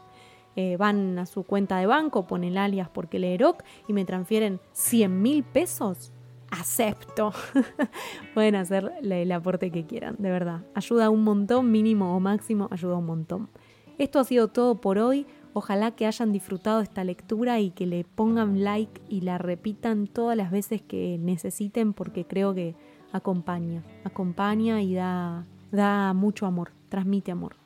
eh, 0.56 0.78
van 0.78 1.20
a 1.20 1.26
su 1.26 1.44
cuenta 1.44 1.78
de 1.78 1.86
banco, 1.86 2.28
ponen 2.28 2.52
el 2.52 2.58
alias 2.58 2.90
Por 2.90 3.08
qué 3.10 3.20
leer 3.20 3.44
OK 3.44 3.64
y 3.88 3.94
me 3.94 4.06
transfieren 4.06 4.60
100 4.74 5.22
mil 5.22 5.44
pesos 5.44 6.12
acepto. 6.52 7.32
Pueden 8.34 8.56
hacer 8.56 8.92
el 9.02 9.32
aporte 9.32 9.72
que 9.72 9.86
quieran, 9.86 10.16
de 10.18 10.32
verdad. 10.32 10.62
Ayuda 10.74 11.10
un 11.10 11.24
montón, 11.24 11.72
mínimo 11.72 12.16
o 12.16 12.20
máximo, 12.20 12.68
ayuda 12.72 12.96
un 12.96 13.06
montón. 13.06 13.50
Esto 13.98 14.20
ha 14.20 14.24
sido 14.24 14.48
todo 14.48 14.80
por 14.80 14.98
hoy. 14.98 15.28
Ojalá 15.60 15.92
que 15.92 16.06
hayan 16.06 16.32
disfrutado 16.32 16.80
esta 16.80 17.04
lectura 17.04 17.60
y 17.60 17.72
que 17.72 17.86
le 17.86 18.06
pongan 18.06 18.64
like 18.64 19.02
y 19.10 19.20
la 19.20 19.38
repitan 19.38 20.08
todas 20.08 20.38
las 20.38 20.52
veces 20.52 20.82
que 20.82 21.18
necesiten 21.20 21.92
porque 21.92 22.24
creo 22.24 22.54
que 22.54 22.76
acompaña, 23.12 23.84
acompaña 24.06 24.82
y 24.82 24.94
da, 24.94 25.46
da 25.74 26.14
mucho 26.14 26.46
amor, 26.46 26.72
transmite 26.88 27.34
amor. 27.34 27.58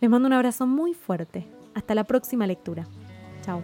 Les 0.00 0.08
mando 0.08 0.28
un 0.28 0.34
abrazo 0.34 0.68
muy 0.68 0.94
fuerte. 0.94 1.48
Hasta 1.74 1.96
la 1.96 2.04
próxima 2.04 2.46
lectura. 2.46 2.86
Chao. 3.42 3.60